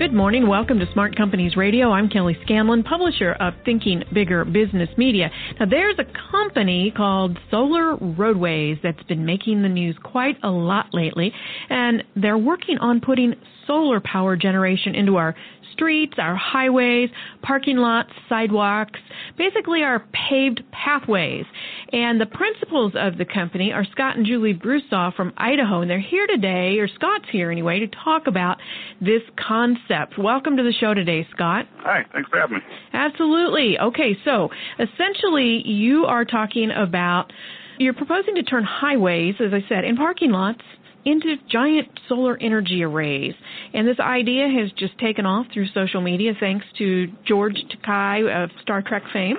Good 0.00 0.14
morning. 0.14 0.48
Welcome 0.48 0.78
to 0.78 0.90
Smart 0.94 1.14
Companies 1.14 1.56
Radio. 1.58 1.90
I'm 1.90 2.08
Kelly 2.08 2.34
Scanlon, 2.44 2.82
publisher 2.82 3.32
of 3.32 3.52
Thinking 3.66 4.02
Bigger 4.14 4.46
Business 4.46 4.88
Media. 4.96 5.30
Now, 5.60 5.66
there's 5.66 5.98
a 5.98 6.06
company 6.30 6.90
called 6.96 7.38
Solar 7.50 7.96
Roadways 7.96 8.78
that's 8.82 9.02
been 9.02 9.26
making 9.26 9.60
the 9.60 9.68
news 9.68 9.94
quite 10.02 10.38
a 10.42 10.48
lot 10.48 10.86
lately, 10.94 11.30
and 11.68 12.02
they're 12.16 12.38
working 12.38 12.78
on 12.78 13.02
putting 13.02 13.34
solar 13.66 14.00
power 14.00 14.36
generation 14.36 14.94
into 14.94 15.16
our 15.16 15.34
streets, 15.72 16.14
our 16.18 16.34
highways, 16.34 17.10
parking 17.42 17.76
lots, 17.76 18.10
sidewalks, 18.28 19.00
basically 19.38 19.82
our 19.82 20.04
paved 20.12 20.62
pathways. 20.72 21.44
And 21.92 22.20
the 22.20 22.26
principals 22.26 22.92
of 22.96 23.18
the 23.18 23.24
company 23.24 23.72
are 23.72 23.84
Scott 23.92 24.16
and 24.16 24.26
Julie 24.26 24.54
Brusaw 24.54 25.14
from 25.14 25.32
Idaho, 25.36 25.80
and 25.80 25.90
they're 25.90 26.00
here 26.00 26.26
today, 26.26 26.78
or 26.78 26.88
Scott's 26.88 27.26
here 27.30 27.50
anyway, 27.50 27.80
to 27.80 27.88
talk 28.04 28.26
about 28.26 28.58
this 29.00 29.22
concept. 29.36 29.89
Welcome 30.16 30.56
to 30.56 30.62
the 30.62 30.72
show 30.72 30.94
today, 30.94 31.26
Scott. 31.32 31.66
Hi, 31.78 32.04
thanks 32.12 32.30
for 32.30 32.38
having 32.38 32.58
me. 32.58 32.62
Absolutely. 32.92 33.78
Okay, 33.78 34.16
so 34.24 34.48
essentially 34.78 35.62
you 35.66 36.04
are 36.04 36.24
talking 36.24 36.70
about 36.70 37.32
you're 37.78 37.94
proposing 37.94 38.34
to 38.36 38.42
turn 38.42 38.62
highways, 38.62 39.34
as 39.40 39.52
I 39.52 39.66
said, 39.68 39.84
in 39.84 39.96
parking 39.96 40.30
lots 40.30 40.60
into 41.04 41.36
giant 41.50 41.88
solar 42.08 42.36
energy 42.40 42.82
arrays. 42.82 43.34
And 43.72 43.88
this 43.88 43.98
idea 43.98 44.48
has 44.48 44.70
just 44.72 44.98
taken 44.98 45.26
off 45.26 45.46
through 45.52 45.66
social 45.74 46.00
media 46.00 46.32
thanks 46.38 46.66
to 46.78 47.08
George 47.26 47.56
Takei 47.70 48.44
of 48.44 48.50
Star 48.62 48.82
Trek 48.82 49.02
fame. 49.12 49.38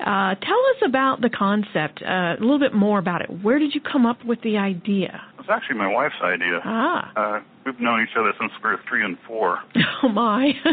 Uh, 0.00 0.34
tell 0.34 0.60
us 0.70 0.82
about 0.86 1.20
the 1.20 1.30
concept, 1.30 2.02
uh, 2.02 2.36
a 2.38 2.40
little 2.40 2.58
bit 2.58 2.74
more 2.74 2.98
about 2.98 3.22
it. 3.22 3.30
Where 3.42 3.58
did 3.58 3.74
you 3.74 3.80
come 3.80 4.06
up 4.06 4.24
with 4.24 4.40
the 4.42 4.56
idea? 4.56 5.20
It's 5.38 5.48
actually 5.50 5.76
my 5.76 5.92
wife's 5.92 6.14
idea. 6.22 6.60
Ah. 6.64 7.12
Uh, 7.16 7.40
we've 7.68 7.80
known 7.80 8.00
each 8.02 8.16
other 8.16 8.32
since 8.40 8.52
we 8.64 8.70
were 8.70 8.80
three 8.88 9.04
and 9.04 9.16
four. 9.26 9.58
Oh, 10.02 10.08
my. 10.08 10.52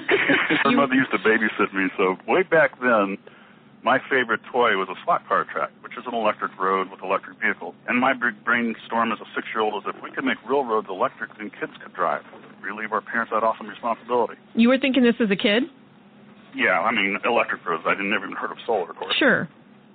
Her 0.63 0.69
You- 0.71 0.77
mother 0.77 0.93
used 0.93 1.09
to 1.11 1.17
babysit 1.17 1.73
me, 1.73 1.89
so 1.97 2.15
way 2.27 2.43
back 2.43 2.79
then, 2.79 3.17
my 3.83 3.97
favorite 4.09 4.41
toy 4.51 4.77
was 4.77 4.87
a 4.87 4.93
slot 5.03 5.27
car 5.27 5.45
track, 5.51 5.71
which 5.81 5.93
is 5.97 6.03
an 6.05 6.13
electric 6.13 6.53
road 6.59 6.89
with 6.91 7.01
electric 7.01 7.39
vehicles. 7.41 7.73
And 7.87 7.99
my 7.99 8.13
big 8.13 8.37
brainstorm 8.45 9.11
as 9.11 9.17
a 9.19 9.25
six-year-old 9.35 9.73
was 9.73 9.83
if 9.87 9.95
we 10.03 10.11
could 10.11 10.23
make 10.25 10.37
real 10.47 10.63
roads 10.63 10.87
electric, 10.89 11.35
then 11.37 11.49
kids 11.49 11.73
could 11.81 11.93
drive. 11.93 12.21
Relieve 12.61 12.91
our 12.93 13.01
parents 13.01 13.31
that 13.33 13.41
awesome 13.43 13.67
responsibility. 13.67 14.35
you 14.53 14.69
were 14.69 14.77
thinking 14.77 15.01
this 15.03 15.15
as 15.19 15.29
a 15.31 15.35
kid? 15.35 15.63
Yeah, 16.55 16.79
I 16.81 16.91
mean, 16.93 17.17
electric 17.25 17.65
roads. 17.65 17.83
I 17.85 17.91
didn't 17.97 18.09
never 18.11 18.25
even 18.25 18.37
heard 18.37 18.51
of 18.51 18.57
solar, 18.65 18.89
of 18.91 18.95
course. 18.95 19.15
Sure. 19.17 19.49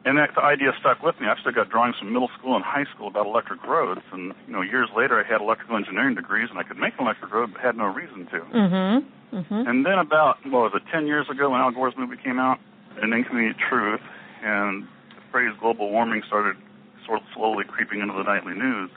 And 0.05 0.17
that 0.17 0.37
idea 0.39 0.73
stuck 0.81 1.03
with 1.03 1.21
me. 1.21 1.27
I 1.29 1.39
still 1.41 1.53
got 1.53 1.69
drawings 1.69 1.97
from 1.99 2.13
middle 2.13 2.31
school 2.39 2.57
and 2.57 2.65
high 2.65 2.87
school 2.95 3.09
about 3.09 3.27
electric 3.27 3.63
roads. 3.65 4.01
And, 4.13 4.33
you 4.47 4.53
know, 4.53 4.63
years 4.63 4.89
later, 4.97 5.23
I 5.23 5.31
had 5.31 5.43
electrical 5.43 5.77
engineering 5.77 6.15
degrees, 6.15 6.49
and 6.49 6.59
I 6.59 6.63
could 6.63 6.79
make 6.79 6.95
an 6.99 7.05
electric 7.05 7.31
road, 7.33 7.53
but 7.53 7.61
had 7.61 7.77
no 7.77 7.85
reason 7.85 8.27
to. 8.33 8.41
Mm-hmm. 8.41 9.37
Mm-hmm. 9.37 9.69
And 9.69 9.85
then 9.85 9.99
about, 9.99 10.39
what 10.47 10.73
was 10.73 10.73
it, 10.75 10.83
10 10.91 11.07
years 11.07 11.29
ago 11.29 11.51
when 11.51 11.61
Al 11.61 11.71
Gore's 11.71 11.95
movie 11.99 12.17
came 12.17 12.39
out, 12.39 12.59
An 13.03 13.13
Inconvenient 13.13 13.59
Truth, 13.59 14.01
and 14.43 14.85
the 14.85 15.23
phrase 15.31 15.53
global 15.61 15.91
warming 15.91 16.23
started 16.27 16.57
sort 17.05 17.21
of 17.21 17.27
slowly 17.35 17.65
creeping 17.65 18.01
into 18.01 18.15
the 18.15 18.23
nightly 18.23 18.55
news. 18.55 18.91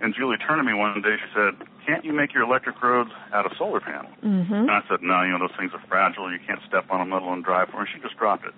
And 0.00 0.14
Julie 0.14 0.38
turned 0.38 0.58
to 0.58 0.64
me 0.64 0.72
one 0.72 1.02
day, 1.02 1.16
she 1.20 1.30
said, 1.34 1.68
can't 1.86 2.04
you 2.04 2.12
make 2.12 2.32
your 2.32 2.42
electric 2.42 2.82
roads 2.82 3.10
out 3.32 3.46
of 3.46 3.52
solar 3.58 3.80
panels? 3.80 4.12
Mm-hmm. 4.24 4.54
And 4.54 4.70
I 4.70 4.80
said, 4.88 5.02
no, 5.02 5.22
you 5.22 5.32
know, 5.32 5.38
those 5.38 5.56
things 5.58 5.70
are 5.74 5.82
fragile. 5.86 6.32
You 6.32 6.38
can't 6.46 6.60
step 6.66 6.86
on 6.90 6.98
them, 7.00 7.10
let 7.12 7.22
alone 7.22 7.42
drive 7.42 7.68
for 7.68 7.76
them. 7.76 7.86
She 7.92 8.00
just 8.00 8.16
dropped 8.16 8.44
it. 8.46 8.54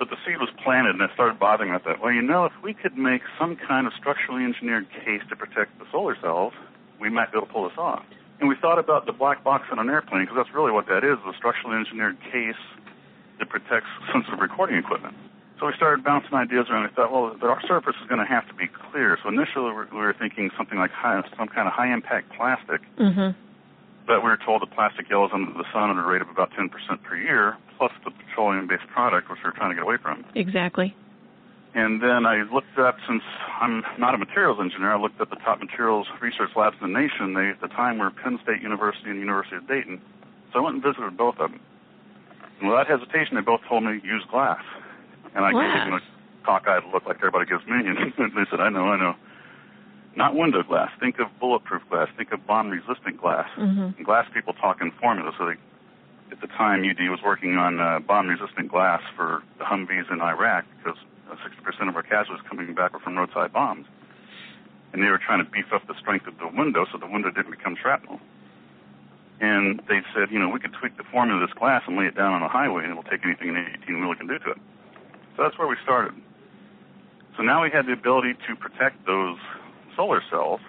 But 0.00 0.08
the 0.08 0.16
seed 0.24 0.40
was 0.40 0.48
planted, 0.64 0.96
and 0.96 1.02
it 1.04 1.10
started 1.12 1.38
bothering 1.38 1.70
me. 1.70 1.76
I 1.76 1.94
well, 2.00 2.10
you 2.10 2.22
know, 2.22 2.46
if 2.46 2.56
we 2.64 2.72
could 2.72 2.96
make 2.96 3.20
some 3.38 3.54
kind 3.54 3.86
of 3.86 3.92
structurally 3.92 4.42
engineered 4.42 4.88
case 4.90 5.20
to 5.28 5.36
protect 5.36 5.78
the 5.78 5.84
solar 5.92 6.16
cells, 6.24 6.54
we 6.98 7.10
might 7.10 7.30
be 7.30 7.36
able 7.36 7.46
to 7.46 7.52
pull 7.52 7.68
this 7.68 7.76
off. 7.76 8.02
And 8.40 8.48
we 8.48 8.56
thought 8.56 8.78
about 8.78 9.04
the 9.04 9.12
black 9.12 9.44
box 9.44 9.68
on 9.70 9.78
an 9.78 9.90
airplane, 9.90 10.24
because 10.24 10.36
that's 10.40 10.54
really 10.56 10.72
what 10.72 10.88
that 10.88 11.04
is, 11.04 11.20
a 11.28 11.36
structurally 11.36 11.76
engineered 11.76 12.16
case 12.32 12.56
that 13.38 13.50
protects 13.50 13.92
sensitive 14.10 14.40
recording 14.40 14.80
equipment. 14.80 15.14
So 15.60 15.66
we 15.66 15.74
started 15.76 16.02
bouncing 16.02 16.32
ideas 16.32 16.72
around. 16.72 16.88
We 16.88 16.96
thought, 16.96 17.12
well, 17.12 17.36
our 17.44 17.60
surface 17.68 17.94
is 18.00 18.08
going 18.08 18.24
to 18.24 18.26
have 18.26 18.48
to 18.48 18.54
be 18.54 18.68
clear. 18.68 19.18
So 19.22 19.28
initially 19.28 19.68
we 19.68 19.84
were- 19.84 19.88
we 19.92 19.98
were 20.00 20.14
thinking 20.14 20.50
something 20.56 20.78
like 20.78 20.92
high, 20.92 21.20
some 21.36 21.48
kind 21.48 21.68
of 21.68 21.74
high-impact 21.74 22.30
plastic, 22.32 22.80
Mm-hmm. 22.96 23.36
But 24.06 24.22
we 24.22 24.28
were 24.28 24.38
told 24.44 24.62
that 24.62 24.70
plastic 24.72 25.08
yellows 25.08 25.30
under 25.32 25.52
the 25.52 25.64
sun 25.72 25.90
at 25.90 25.96
a 25.96 26.06
rate 26.06 26.22
of 26.22 26.28
about 26.28 26.50
10% 26.52 26.70
per 27.02 27.16
year, 27.16 27.56
plus 27.78 27.92
the 28.04 28.10
petroleum-based 28.10 28.86
product, 28.92 29.30
which 29.30 29.38
we 29.44 29.48
are 29.48 29.52
trying 29.52 29.70
to 29.70 29.74
get 29.74 29.84
away 29.84 29.96
from. 30.00 30.24
Exactly. 30.34 30.94
And 31.74 32.02
then 32.02 32.26
I 32.26 32.42
looked 32.52 32.78
up, 32.78 32.96
since 33.06 33.22
I'm 33.60 33.84
not 33.98 34.14
a 34.14 34.18
materials 34.18 34.58
engineer, 34.60 34.92
I 34.92 35.00
looked 35.00 35.20
at 35.20 35.30
the 35.30 35.36
top 35.36 35.60
materials 35.60 36.08
research 36.20 36.50
labs 36.56 36.76
in 36.82 36.92
the 36.92 36.98
nation. 36.98 37.34
They, 37.34 37.50
at 37.50 37.60
the 37.60 37.68
time, 37.68 37.98
were 37.98 38.10
Penn 38.10 38.40
State 38.42 38.60
University 38.60 39.10
and 39.10 39.16
the 39.16 39.22
University 39.22 39.56
of 39.56 39.68
Dayton. 39.68 40.00
So 40.52 40.58
I 40.58 40.62
went 40.62 40.74
and 40.76 40.82
visited 40.82 41.16
both 41.16 41.38
of 41.38 41.52
them. 41.52 41.60
And 42.58 42.68
without 42.68 42.88
hesitation, 42.88 43.36
they 43.36 43.40
both 43.40 43.60
told 43.68 43.84
me 43.84 44.00
use 44.02 44.24
glass. 44.30 44.62
And 45.34 45.44
I 45.44 45.52
gave 45.52 45.70
them 45.86 45.94
a 45.94 46.00
cockeyed 46.44 46.82
look 46.92 47.06
like 47.06 47.16
everybody 47.22 47.46
gives 47.46 47.64
me, 47.66 47.78
and 47.86 48.12
they 48.34 48.50
said, 48.50 48.58
I 48.58 48.68
know, 48.68 48.90
I 48.90 48.98
know. 48.98 49.14
Not 50.16 50.34
window 50.34 50.62
glass. 50.62 50.90
Think 50.98 51.18
of 51.18 51.28
bulletproof 51.38 51.82
glass. 51.88 52.08
Think 52.16 52.32
of 52.32 52.46
bomb-resistant 52.46 53.20
glass. 53.20 53.48
Mm-hmm. 53.56 53.96
And 53.96 54.04
glass 54.04 54.26
people 54.34 54.54
talk 54.54 54.80
in 54.80 54.90
formula, 55.00 55.32
so 55.38 55.46
they, 55.46 55.56
at 56.32 56.40
the 56.40 56.48
time 56.48 56.82
UD 56.82 56.98
was 57.08 57.20
working 57.24 57.56
on 57.56 57.80
uh, 57.80 58.00
bomb-resistant 58.00 58.70
glass 58.70 59.02
for 59.16 59.42
the 59.58 59.64
Humvees 59.64 60.10
in 60.10 60.20
Iraq 60.20 60.64
because 60.78 60.98
uh, 61.30 61.36
60% 61.36 61.88
of 61.88 61.96
our 61.96 62.02
casualties 62.02 62.44
coming 62.48 62.74
back 62.74 62.92
were 62.92 62.98
from 62.98 63.16
roadside 63.16 63.52
bombs. 63.52 63.86
And 64.92 65.02
they 65.02 65.08
were 65.08 65.20
trying 65.24 65.44
to 65.44 65.48
beef 65.48 65.72
up 65.72 65.86
the 65.86 65.94
strength 66.00 66.26
of 66.26 66.36
the 66.38 66.48
window 66.48 66.86
so 66.90 66.98
the 66.98 67.06
window 67.06 67.30
didn't 67.30 67.52
become 67.52 67.76
shrapnel. 67.80 68.18
And 69.40 69.80
they 69.88 70.02
said, 70.12 70.30
you 70.30 70.38
know, 70.38 70.48
we 70.50 70.58
could 70.58 70.74
tweak 70.74 70.96
the 70.96 71.04
formula 71.04 71.40
of 71.40 71.48
this 71.48 71.56
glass 71.56 71.82
and 71.86 71.96
lay 71.96 72.06
it 72.06 72.16
down 72.16 72.34
on 72.34 72.42
a 72.42 72.48
highway 72.48 72.82
and 72.82 72.90
it'll 72.90 73.04
take 73.04 73.24
anything 73.24 73.50
an 73.50 73.56
18-wheeler 73.86 74.16
can 74.16 74.26
do 74.26 74.38
to 74.40 74.50
it. 74.50 74.58
So 75.36 75.44
that's 75.44 75.56
where 75.56 75.68
we 75.68 75.76
started. 75.82 76.12
So 77.36 77.42
now 77.42 77.62
we 77.62 77.70
had 77.70 77.86
the 77.86 77.92
ability 77.92 78.34
to 78.48 78.56
protect 78.56 79.06
those 79.06 79.38
solar 80.00 80.22
cells, 80.30 80.60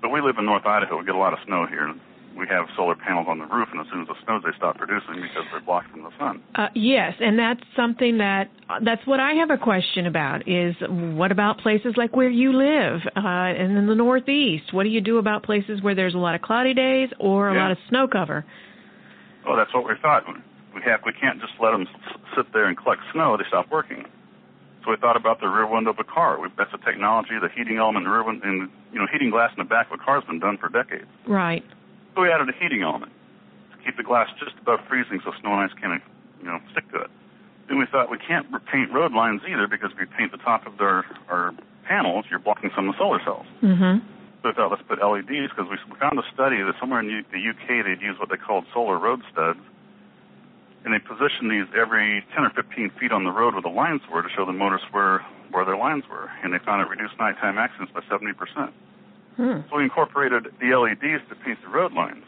but 0.00 0.08
we 0.08 0.22
live 0.22 0.36
in 0.38 0.46
North 0.46 0.64
Idaho. 0.64 0.98
We 0.98 1.04
get 1.04 1.14
a 1.14 1.18
lot 1.18 1.34
of 1.34 1.38
snow 1.46 1.66
here. 1.68 1.92
We 2.34 2.46
have 2.48 2.64
solar 2.76 2.96
panels 2.96 3.26
on 3.28 3.38
the 3.38 3.44
roof, 3.44 3.68
and 3.70 3.80
as 3.80 3.86
soon 3.92 4.02
as 4.02 4.08
it 4.08 4.16
snows, 4.24 4.42
they 4.44 4.50
stop 4.56 4.76
producing 4.78 5.20
because 5.22 5.44
they're 5.52 5.60
blocked 5.60 5.90
from 5.90 6.02
the 6.02 6.10
sun. 6.18 6.42
Uh, 6.56 6.66
yes, 6.74 7.12
and 7.20 7.38
that's 7.38 7.60
something 7.76 8.18
that 8.18 8.50
that's 8.82 9.06
what 9.06 9.20
I 9.20 9.34
have 9.34 9.50
a 9.50 9.58
question 9.58 10.06
about. 10.06 10.48
Is 10.48 10.74
what 10.88 11.30
about 11.30 11.58
places 11.58 11.94
like 11.96 12.16
where 12.16 12.30
you 12.30 12.52
live, 12.52 13.02
uh, 13.14 13.20
and 13.60 13.76
in 13.76 13.86
the 13.86 13.94
Northeast? 13.94 14.72
What 14.72 14.82
do 14.82 14.88
you 14.88 15.00
do 15.00 15.18
about 15.18 15.44
places 15.44 15.80
where 15.82 15.94
there's 15.94 16.14
a 16.14 16.18
lot 16.18 16.34
of 16.34 16.42
cloudy 16.42 16.74
days 16.74 17.10
or 17.20 17.50
a 17.50 17.54
Yeah. 17.54 17.62
lot 17.62 17.70
of 17.70 17.78
snow 17.88 18.08
cover? 18.08 18.44
Oh, 19.46 19.54
that's 19.56 19.72
what 19.74 19.86
we 19.86 19.94
thought. 20.02 20.24
We 20.74 20.80
have 20.82 21.00
we 21.06 21.12
can't 21.12 21.38
just 21.40 21.52
let 21.60 21.70
them 21.70 21.86
s- 21.86 22.16
sit 22.34 22.52
there 22.52 22.64
and 22.64 22.76
collect 22.76 23.02
snow; 23.12 23.36
they 23.36 23.44
stop 23.46 23.70
working. 23.70 24.06
So 24.84 24.90
we 24.90 24.96
thought 24.98 25.16
about 25.16 25.40
the 25.40 25.48
rear 25.48 25.66
window 25.66 25.90
of 25.90 25.98
a 25.98 26.04
car. 26.04 26.38
We, 26.38 26.48
that's 26.58 26.72
a 26.74 26.78
technology, 26.84 27.32
the 27.40 27.48
heating 27.48 27.78
element 27.78 28.04
in 28.04 28.12
the 28.12 28.14
rear 28.14 28.24
window, 28.24 28.46
and 28.46 28.68
you 28.92 29.00
know, 29.00 29.06
heating 29.10 29.30
glass 29.30 29.50
in 29.56 29.64
the 29.64 29.68
back 29.68 29.88
of 29.90 29.98
a 29.98 30.02
car 30.04 30.20
has 30.20 30.28
been 30.28 30.40
done 30.40 30.58
for 30.58 30.68
decades. 30.68 31.08
Right. 31.26 31.64
So 32.14 32.20
we 32.22 32.30
added 32.30 32.48
a 32.48 32.56
heating 32.60 32.82
element 32.82 33.12
to 33.72 33.76
keep 33.80 33.96
the 33.96 34.04
glass 34.04 34.28
just 34.38 34.52
above 34.60 34.80
freezing, 34.88 35.20
so 35.24 35.32
snow 35.40 35.56
and 35.56 35.64
ice 35.64 35.74
can't, 35.80 36.02
you 36.40 36.46
know, 36.46 36.60
stick 36.70 36.84
to 36.92 37.00
it. 37.00 37.10
Then 37.68 37.78
we 37.78 37.86
thought 37.90 38.10
we 38.10 38.18
can't 38.18 38.44
paint 38.68 38.92
road 38.92 39.12
lines 39.12 39.40
either 39.48 39.66
because 39.66 39.90
if 39.92 39.98
you 39.98 40.06
paint 40.06 40.32
the 40.32 40.42
top 40.44 40.66
of 40.66 40.76
their 40.76 41.04
our 41.32 41.56
panels, 41.88 42.26
you're 42.28 42.38
blocking 42.38 42.70
some 42.76 42.88
of 42.88 42.94
the 42.94 42.98
solar 43.00 43.20
cells. 43.24 43.46
Mm-hmm. 43.64 44.04
So 44.42 44.48
we 44.48 44.52
thought 44.52 44.68
let's 44.68 44.84
put 44.84 45.00
LEDs 45.00 45.48
because 45.48 45.72
we 45.72 45.80
we 45.88 45.96
found 45.96 46.20
a 46.20 46.26
study 46.34 46.60
that 46.60 46.76
somewhere 46.78 47.00
in 47.00 47.08
the 47.08 47.40
UK 47.40 47.88
they'd 47.88 48.04
use 48.04 48.20
what 48.20 48.28
they 48.28 48.36
called 48.36 48.68
solar 48.74 48.98
road 48.98 49.24
studs, 49.32 49.60
and 50.84 50.92
they 50.92 51.00
positioned 51.00 51.50
these 51.50 51.66
every 51.74 52.24
10 52.34 52.44
or 52.44 52.50
15 52.50 52.90
feet 53.00 53.12
on 53.12 53.24
the 53.24 53.32
road 53.32 53.54
where 53.54 53.62
the 53.62 53.72
lines 53.72 54.02
were 54.12 54.22
to 54.22 54.28
show 54.28 54.44
the 54.44 54.52
motorists 54.52 54.88
where 54.92 55.24
where 55.50 55.64
their 55.64 55.76
lines 55.76 56.02
were, 56.10 56.28
and 56.42 56.52
they 56.52 56.58
found 56.58 56.82
it 56.82 56.88
reduced 56.90 57.14
nighttime 57.18 57.58
accidents 57.58 57.92
by 57.92 58.02
70 58.10 58.32
percent. 58.34 58.70
Hmm. 59.36 59.62
So 59.70 59.76
we 59.76 59.84
incorporated 59.84 60.50
the 60.60 60.74
LEDs 60.74 61.22
to 61.28 61.34
paint 61.44 61.58
the 61.62 61.68
road 61.68 61.92
lines. 61.92 62.24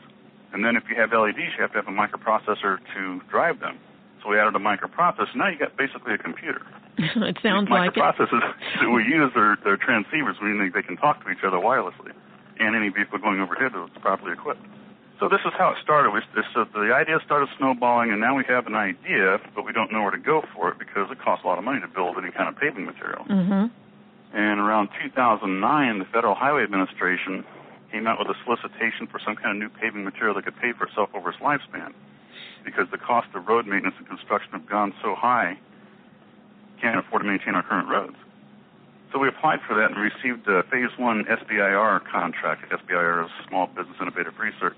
And 0.52 0.64
then 0.64 0.76
if 0.76 0.84
you 0.88 0.96
have 0.96 1.12
LEDs, 1.12 1.54
you 1.54 1.60
have 1.62 1.72
to 1.72 1.82
have 1.82 1.88
a 1.88 1.94
microprocessor 1.94 2.78
to 2.94 3.20
drive 3.28 3.60
them. 3.60 3.78
So 4.22 4.30
we 4.30 4.38
added 4.38 4.54
a 4.54 4.62
microprocessor. 4.62 5.34
Now 5.34 5.48
you 5.48 5.58
got 5.58 5.76
basically 5.76 6.14
a 6.14 6.18
computer. 6.18 6.62
it 6.98 7.36
sounds 7.42 7.66
These 7.66 7.70
like 7.70 7.96
it. 7.96 8.00
microprocessors 8.00 8.40
that 8.80 8.90
we 8.90 9.04
use 9.04 9.32
are, 9.36 9.58
are 9.66 9.76
transceivers, 9.76 10.40
meaning 10.40 10.70
they 10.74 10.82
can 10.82 10.96
talk 10.96 11.22
to 11.24 11.30
each 11.30 11.44
other 11.44 11.58
wirelessly, 11.58 12.14
and 12.58 12.74
any 12.74 12.88
vehicle 12.88 13.18
going 13.18 13.40
overhead 13.40 13.72
that's 13.74 13.98
properly 14.00 14.32
equipped. 14.32 14.64
So 15.18 15.28
this 15.28 15.40
is 15.46 15.52
how 15.56 15.70
it 15.70 15.78
started. 15.82 16.10
We, 16.12 16.20
so 16.52 16.66
the 16.74 16.92
idea 16.92 17.18
started 17.24 17.48
snowballing, 17.56 18.12
and 18.12 18.20
now 18.20 18.36
we 18.36 18.44
have 18.48 18.66
an 18.66 18.74
idea, 18.74 19.40
but 19.54 19.64
we 19.64 19.72
don't 19.72 19.90
know 19.90 20.02
where 20.02 20.10
to 20.10 20.18
go 20.18 20.44
for 20.54 20.68
it 20.68 20.78
because 20.78 21.10
it 21.10 21.18
costs 21.18 21.44
a 21.44 21.48
lot 21.48 21.56
of 21.56 21.64
money 21.64 21.80
to 21.80 21.88
build 21.88 22.16
any 22.20 22.30
kind 22.30 22.48
of 22.48 22.56
paving 22.60 22.84
material. 22.84 23.24
Mhm. 23.24 23.70
And 24.34 24.60
around 24.60 24.90
2009, 25.00 25.98
the 26.00 26.04
Federal 26.04 26.34
Highway 26.34 26.64
Administration 26.64 27.44
came 27.90 28.06
out 28.06 28.18
with 28.18 28.28
a 28.28 28.36
solicitation 28.44 29.06
for 29.06 29.18
some 29.18 29.36
kind 29.36 29.52
of 29.52 29.56
new 29.56 29.70
paving 29.70 30.04
material 30.04 30.34
that 30.34 30.44
could 30.44 30.56
pay 30.60 30.72
for 30.72 30.84
itself 30.84 31.08
over 31.14 31.30
its 31.30 31.38
lifespan, 31.38 31.94
because 32.64 32.90
the 32.90 32.98
cost 32.98 33.28
of 33.34 33.48
road 33.48 33.66
maintenance 33.66 33.96
and 33.96 34.06
construction 34.06 34.52
have 34.52 34.66
gone 34.66 34.92
so 35.00 35.14
high, 35.14 35.56
can't 36.78 36.98
afford 36.98 37.22
to 37.22 37.28
maintain 37.28 37.54
our 37.54 37.62
current 37.62 37.88
roads. 37.88 38.16
So 39.12 39.18
we 39.18 39.28
applied 39.28 39.62
for 39.62 39.72
that 39.74 39.92
and 39.92 39.98
received 39.98 40.46
a 40.46 40.62
Phase 40.64 40.90
One 40.98 41.24
SBIR 41.24 42.00
contract. 42.00 42.70
SBIR 42.70 43.24
is 43.24 43.30
Small 43.48 43.68
Business 43.68 43.96
Innovative 43.98 44.38
Research. 44.38 44.76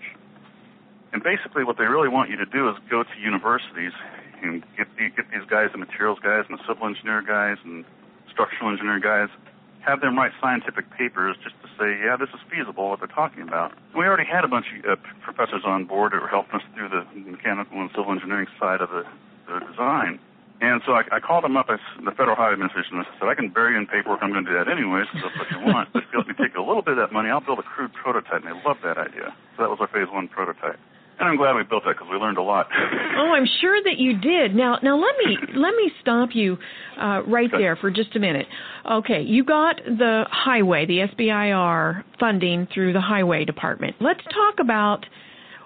And 1.18 1.24
basically, 1.26 1.64
what 1.66 1.78
they 1.78 1.90
really 1.90 2.06
want 2.08 2.30
you 2.30 2.36
to 2.38 2.46
do 2.46 2.70
is 2.70 2.76
go 2.88 3.02
to 3.02 3.14
universities 3.18 3.90
and 4.40 4.62
get 4.78 4.86
the, 4.94 5.10
get 5.10 5.26
these 5.34 5.42
guys, 5.50 5.66
the 5.74 5.78
materials 5.82 6.22
guys, 6.22 6.46
and 6.48 6.54
the 6.56 6.62
civil 6.62 6.86
engineer 6.86 7.26
guys, 7.26 7.58
and 7.66 7.82
structural 8.30 8.70
engineer 8.70 9.00
guys, 9.02 9.26
have 9.82 9.98
them 10.00 10.14
write 10.14 10.30
scientific 10.40 10.86
papers 10.94 11.34
just 11.42 11.58
to 11.58 11.66
say, 11.74 11.98
yeah, 12.06 12.14
this 12.14 12.30
is 12.30 12.38
feasible 12.46 12.90
what 12.94 13.00
they're 13.02 13.10
talking 13.10 13.42
about. 13.42 13.74
We 13.98 14.06
already 14.06 14.30
had 14.30 14.44
a 14.44 14.48
bunch 14.48 14.66
of 14.86 14.86
uh, 14.86 14.94
professors 15.26 15.62
on 15.66 15.86
board 15.90 16.12
that 16.14 16.22
were 16.22 16.30
helping 16.30 16.62
us 16.62 16.66
through 16.78 16.86
the 16.94 17.02
mechanical 17.18 17.82
and 17.82 17.90
civil 17.98 18.12
engineering 18.14 18.46
side 18.60 18.78
of 18.80 18.90
the, 18.94 19.02
the 19.50 19.58
design. 19.66 20.20
And 20.62 20.82
so 20.86 20.92
I, 20.94 21.02
I 21.10 21.18
called 21.18 21.42
them 21.42 21.56
up, 21.56 21.66
I, 21.66 21.82
s- 21.82 21.98
the 22.04 22.14
Federal 22.14 22.36
Highway 22.38 22.54
Administration, 22.54 22.94
I 23.02 23.06
said, 23.18 23.26
I 23.26 23.34
can 23.34 23.50
bury 23.50 23.74
in 23.74 23.86
paperwork, 23.90 24.22
I'm 24.22 24.30
going 24.30 24.44
to 24.46 24.50
do 24.50 24.58
that 24.58 24.70
anyway, 24.70 25.02
so 25.10 25.18
that's 25.26 25.34
what 25.38 25.50
you 25.50 25.66
want. 25.66 25.90
But 25.92 26.02
if 26.02 26.14
let 26.14 26.26
me 26.30 26.34
take 26.38 26.54
a 26.54 26.62
little 26.62 26.82
bit 26.82 26.94
of 26.94 27.02
that 27.02 27.10
money, 27.12 27.30
I'll 27.30 27.42
build 27.42 27.58
a 27.58 27.66
crude 27.66 27.90
prototype, 27.94 28.42
and 28.42 28.46
they 28.46 28.58
loved 28.66 28.82
that 28.86 28.98
idea. 28.98 29.34
So 29.58 29.62
that 29.66 29.70
was 29.70 29.78
our 29.82 29.86
phase 29.90 30.06
one 30.10 30.26
prototype. 30.26 30.78
And 31.18 31.28
I'm 31.28 31.36
glad 31.36 31.56
we 31.56 31.64
built 31.64 31.82
that 31.84 31.94
because 31.94 32.08
we 32.10 32.16
learned 32.16 32.38
a 32.38 32.42
lot. 32.42 32.68
Oh, 33.18 33.32
I'm 33.32 33.46
sure 33.60 33.82
that 33.82 33.98
you 33.98 34.16
did. 34.16 34.54
Now, 34.54 34.78
now 34.80 34.96
let 34.96 35.16
me 35.18 35.36
let 35.56 35.74
me 35.74 35.90
stop 36.00 36.28
you 36.34 36.56
uh, 36.96 37.22
right 37.26 37.50
there 37.50 37.74
for 37.74 37.90
just 37.90 38.14
a 38.14 38.20
minute. 38.20 38.46
Okay, 38.88 39.22
you 39.22 39.44
got 39.44 39.74
the 39.84 40.22
highway, 40.30 40.86
the 40.86 40.98
SBIR 40.98 42.04
funding 42.20 42.68
through 42.72 42.92
the 42.92 43.00
highway 43.00 43.44
department. 43.44 43.96
Let's 44.00 44.22
talk 44.22 44.60
about 44.60 45.04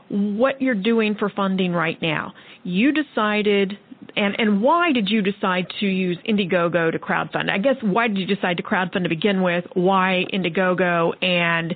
what 0.08 0.62
you're 0.62 0.74
doing 0.74 1.14
for 1.14 1.28
funding 1.28 1.72
right 1.72 2.00
now. 2.00 2.32
You 2.64 2.92
decided, 2.92 3.74
and 4.16 4.34
and 4.38 4.62
why 4.62 4.92
did 4.92 5.10
you 5.10 5.20
decide 5.20 5.66
to 5.80 5.86
use 5.86 6.16
Indiegogo 6.26 6.90
to 6.90 6.98
crowdfund? 6.98 7.50
I 7.50 7.58
guess 7.58 7.76
why 7.82 8.08
did 8.08 8.16
you 8.16 8.26
decide 8.26 8.56
to 8.56 8.62
crowdfund 8.62 9.02
to 9.02 9.10
begin 9.10 9.42
with? 9.42 9.66
Why 9.74 10.24
Indiegogo? 10.32 11.12
And 11.22 11.74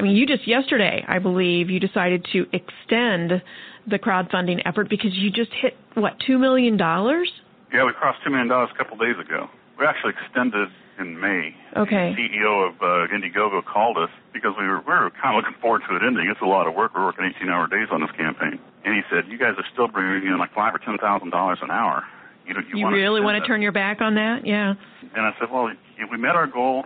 I 0.00 0.02
mean, 0.02 0.16
you 0.16 0.26
just 0.26 0.48
yesterday, 0.48 1.04
I 1.06 1.18
believe, 1.18 1.68
you 1.70 1.78
decided 1.80 2.26
to 2.32 2.46
extend 2.52 3.42
the 3.86 3.98
crowdfunding 3.98 4.62
effort 4.64 4.88
because 4.88 5.12
you 5.14 5.30
just 5.30 5.50
hit 5.60 5.76
what 5.94 6.14
two 6.26 6.38
million 6.38 6.76
dollars? 6.76 7.30
Yeah, 7.72 7.84
we 7.84 7.92
crossed 7.92 8.18
$2 8.26 8.32
million 8.32 8.50
a 8.50 8.66
couple 8.76 8.96
days 8.98 9.14
ago. 9.20 9.46
We 9.78 9.86
actually 9.86 10.14
extended 10.18 10.68
in 10.98 11.20
May. 11.20 11.54
Okay. 11.76 12.12
The 12.16 12.22
CEO 12.28 12.68
of 12.68 12.74
uh, 12.82 13.14
Indiegogo 13.14 13.64
called 13.64 13.96
us 13.96 14.10
because 14.34 14.52
we 14.58 14.66
were, 14.66 14.80
we 14.80 14.90
were 14.92 15.10
kind 15.22 15.38
of 15.38 15.44
looking 15.44 15.54
forward 15.62 15.82
to 15.88 15.94
it 15.96 16.02
ending. 16.02 16.26
It's 16.28 16.40
a 16.42 16.46
lot 16.50 16.66
of 16.66 16.74
work. 16.74 16.94
We're 16.96 17.04
working 17.04 17.30
18-hour 17.40 17.68
days 17.68 17.86
on 17.92 18.00
this 18.00 18.10
campaign. 18.18 18.58
And 18.84 18.94
he 18.94 19.02
said, 19.08 19.30
you 19.30 19.38
guys 19.38 19.54
are 19.56 19.64
still 19.72 19.86
bringing 19.86 20.26
in 20.26 20.36
like 20.38 20.52
five 20.52 20.74
or 20.74 20.78
$10,000 20.80 20.98
an 21.62 21.70
hour. 21.70 22.02
You, 22.46 22.54
don't- 22.54 22.66
you, 22.68 22.78
You 22.78 22.84
want 22.84 22.94
really 22.96 23.20
want 23.20 23.36
to 23.36 23.40
that?" 23.40 23.46
turn 23.46 23.62
your 23.62 23.70
back 23.72 24.00
on 24.00 24.16
that? 24.16 24.44
Yeah. 24.44 24.74
And 25.14 25.24
I 25.26 25.30
said, 25.38 25.48
well, 25.52 25.68
if 25.68 26.10
we 26.10 26.18
met 26.18 26.34
our 26.34 26.48
goal. 26.48 26.84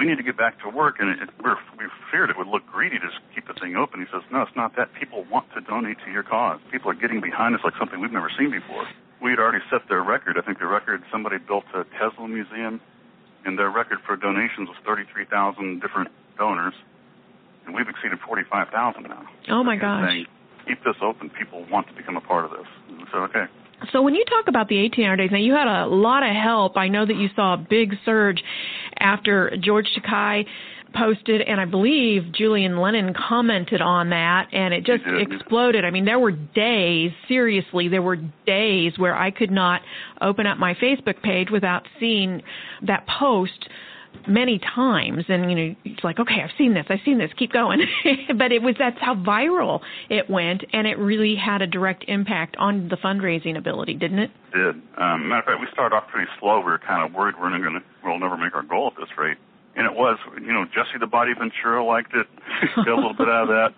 We 0.00 0.06
need 0.06 0.16
to 0.16 0.24
get 0.24 0.38
back 0.38 0.56
to 0.64 0.68
work, 0.72 0.96
and 0.98 1.10
it, 1.20 1.28
we're, 1.44 1.60
we 1.76 1.84
feared 2.10 2.30
it 2.30 2.38
would 2.40 2.48
look 2.48 2.64
greedy 2.64 2.98
to 2.98 3.04
just 3.04 3.20
keep 3.34 3.46
the 3.46 3.52
thing 3.60 3.76
open. 3.76 4.00
He 4.00 4.06
says, 4.08 4.24
no, 4.32 4.40
it's 4.40 4.56
not 4.56 4.72
that. 4.80 4.88
People 4.98 5.26
want 5.30 5.44
to 5.52 5.60
donate 5.60 5.98
to 6.06 6.10
your 6.10 6.22
cause. 6.22 6.58
People 6.72 6.90
are 6.90 6.96
getting 6.96 7.20
behind 7.20 7.54
us 7.54 7.60
like 7.62 7.74
something 7.78 8.00
we've 8.00 8.10
never 8.10 8.32
seen 8.32 8.50
before. 8.50 8.88
We 9.20 9.28
had 9.28 9.38
already 9.38 9.62
set 9.68 9.84
their 9.92 10.02
record. 10.02 10.40
I 10.40 10.42
think 10.42 10.58
the 10.58 10.64
record 10.64 11.02
somebody 11.12 11.36
built 11.36 11.64
a 11.76 11.84
Tesla 12.00 12.26
museum, 12.26 12.80
and 13.44 13.58
their 13.58 13.68
record 13.68 13.98
for 14.06 14.16
donations 14.16 14.72
was 14.72 14.80
33,000 14.88 15.84
different 15.84 16.08
donors, 16.38 16.72
and 17.66 17.74
we've 17.74 17.88
exceeded 17.88 18.18
45,000 18.26 19.02
now. 19.04 19.28
Oh 19.50 19.62
my 19.62 19.76
gosh. 19.76 20.08
saying, 20.08 20.26
Keep 20.66 20.82
this 20.82 20.96
open. 21.02 21.28
People 21.28 21.66
want 21.70 21.88
to 21.88 21.94
become 21.94 22.16
a 22.16 22.24
part 22.24 22.46
of 22.46 22.52
this. 22.52 22.66
And 22.88 23.04
so, 23.12 23.18
okay. 23.28 23.44
So 23.92 24.02
when 24.02 24.14
you 24.14 24.24
talk 24.24 24.48
about 24.48 24.68
the 24.68 24.78
18 24.78 25.04
hour 25.04 25.16
days, 25.16 25.30
now 25.30 25.38
you 25.38 25.52
had 25.52 25.68
a 25.68 25.86
lot 25.86 26.22
of 26.22 26.34
help. 26.34 26.76
I 26.76 26.88
know 26.88 27.04
that 27.04 27.16
you 27.16 27.28
saw 27.36 27.54
a 27.54 27.56
big 27.56 27.94
surge 28.04 28.42
after 28.98 29.56
George 29.60 29.86
Takei 29.96 30.44
posted, 30.94 31.40
and 31.42 31.60
I 31.60 31.64
believe 31.66 32.32
Julian 32.32 32.78
Lennon 32.78 33.14
commented 33.14 33.80
on 33.80 34.10
that, 34.10 34.48
and 34.52 34.74
it 34.74 34.84
just 34.84 35.04
exploded. 35.06 35.84
I 35.84 35.90
mean, 35.90 36.04
there 36.04 36.18
were 36.18 36.32
days, 36.32 37.12
seriously, 37.28 37.88
there 37.88 38.02
were 38.02 38.16
days 38.46 38.92
where 38.96 39.16
I 39.16 39.30
could 39.30 39.50
not 39.50 39.82
open 40.20 40.46
up 40.46 40.58
my 40.58 40.74
Facebook 40.74 41.22
page 41.22 41.48
without 41.50 41.86
seeing 41.98 42.42
that 42.86 43.06
post 43.06 43.68
many 44.28 44.58
times 44.58 45.24
and 45.28 45.50
you 45.50 45.56
know 45.56 45.74
it's 45.84 46.04
like 46.04 46.20
okay 46.20 46.42
i've 46.44 46.50
seen 46.58 46.74
this 46.74 46.84
i've 46.90 47.00
seen 47.04 47.18
this 47.18 47.30
keep 47.38 47.52
going 47.52 47.80
but 48.36 48.52
it 48.52 48.62
was 48.62 48.74
that's 48.78 48.98
how 49.00 49.14
viral 49.14 49.80
it 50.10 50.28
went 50.28 50.62
and 50.72 50.86
it 50.86 50.98
really 50.98 51.34
had 51.34 51.62
a 51.62 51.66
direct 51.66 52.04
impact 52.06 52.54
on 52.58 52.88
the 52.88 52.96
fundraising 52.96 53.56
ability 53.56 53.94
didn't 53.94 54.18
it 54.18 54.30
did. 54.50 54.76
Um, 54.98 55.30
matter 55.30 55.40
of 55.40 55.44
fact, 55.46 55.60
we 55.60 55.68
started 55.72 55.94
off 55.94 56.08
pretty 56.10 56.28
slow. 56.38 56.58
We 56.58 56.74
were 56.74 56.82
kind 56.82 57.06
of 57.06 57.14
worried 57.14 57.34
we're 57.40 57.50
going 57.50 57.78
to, 57.78 57.84
we'll 58.04 58.18
never 58.18 58.36
make 58.36 58.54
our 58.54 58.62
goal 58.62 58.92
at 58.92 58.98
this 58.98 59.10
rate. 59.16 59.38
And 59.76 59.86
it 59.86 59.94
was, 59.94 60.18
you 60.40 60.52
know, 60.52 60.66
Jesse 60.66 60.98
the 60.98 61.06
Body 61.06 61.32
Ventura 61.32 61.82
liked 61.84 62.12
it, 62.14 62.26
got 62.76 62.88
a 62.88 62.96
little 62.98 63.14
bit 63.14 63.30
out 63.30 63.46
of 63.46 63.48
that. 63.54 63.70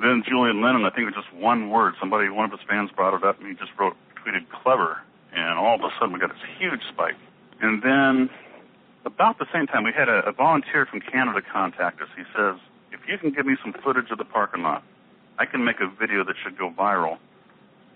Then 0.00 0.22
Julian 0.28 0.60
Lennon, 0.62 0.84
I 0.84 0.90
think 0.90 1.08
it 1.08 1.16
was 1.16 1.24
just 1.24 1.32
one 1.34 1.70
word. 1.70 1.94
Somebody, 2.00 2.28
one 2.28 2.44
of 2.44 2.52
his 2.52 2.64
fans 2.68 2.90
brought 2.94 3.16
it 3.16 3.24
up 3.24 3.40
and 3.40 3.48
he 3.48 3.54
just 3.54 3.72
wrote, 3.78 3.96
tweeted 4.20 4.44
clever. 4.62 5.00
And 5.32 5.58
all 5.58 5.74
of 5.76 5.80
a 5.80 5.88
sudden 5.98 6.12
we 6.12 6.20
got 6.20 6.30
this 6.30 6.44
huge 6.60 6.80
spike. 6.92 7.16
And 7.60 7.82
then 7.82 8.28
about 9.04 9.38
the 9.38 9.46
same 9.52 9.66
time, 9.66 9.84
we 9.84 9.92
had 9.96 10.08
a, 10.08 10.20
a 10.26 10.32
volunteer 10.32 10.86
from 10.86 11.00
Canada 11.00 11.40
contact 11.52 12.00
us. 12.00 12.08
He 12.16 12.22
says, 12.36 12.56
if 12.92 13.00
you 13.08 13.18
can 13.18 13.30
give 13.32 13.46
me 13.46 13.56
some 13.62 13.74
footage 13.84 14.10
of 14.10 14.18
the 14.18 14.24
parking 14.24 14.62
lot, 14.62 14.82
I 15.38 15.46
can 15.46 15.64
make 15.64 15.76
a 15.80 15.88
video 16.00 16.24
that 16.24 16.34
should 16.42 16.58
go 16.58 16.70
viral 16.70 17.18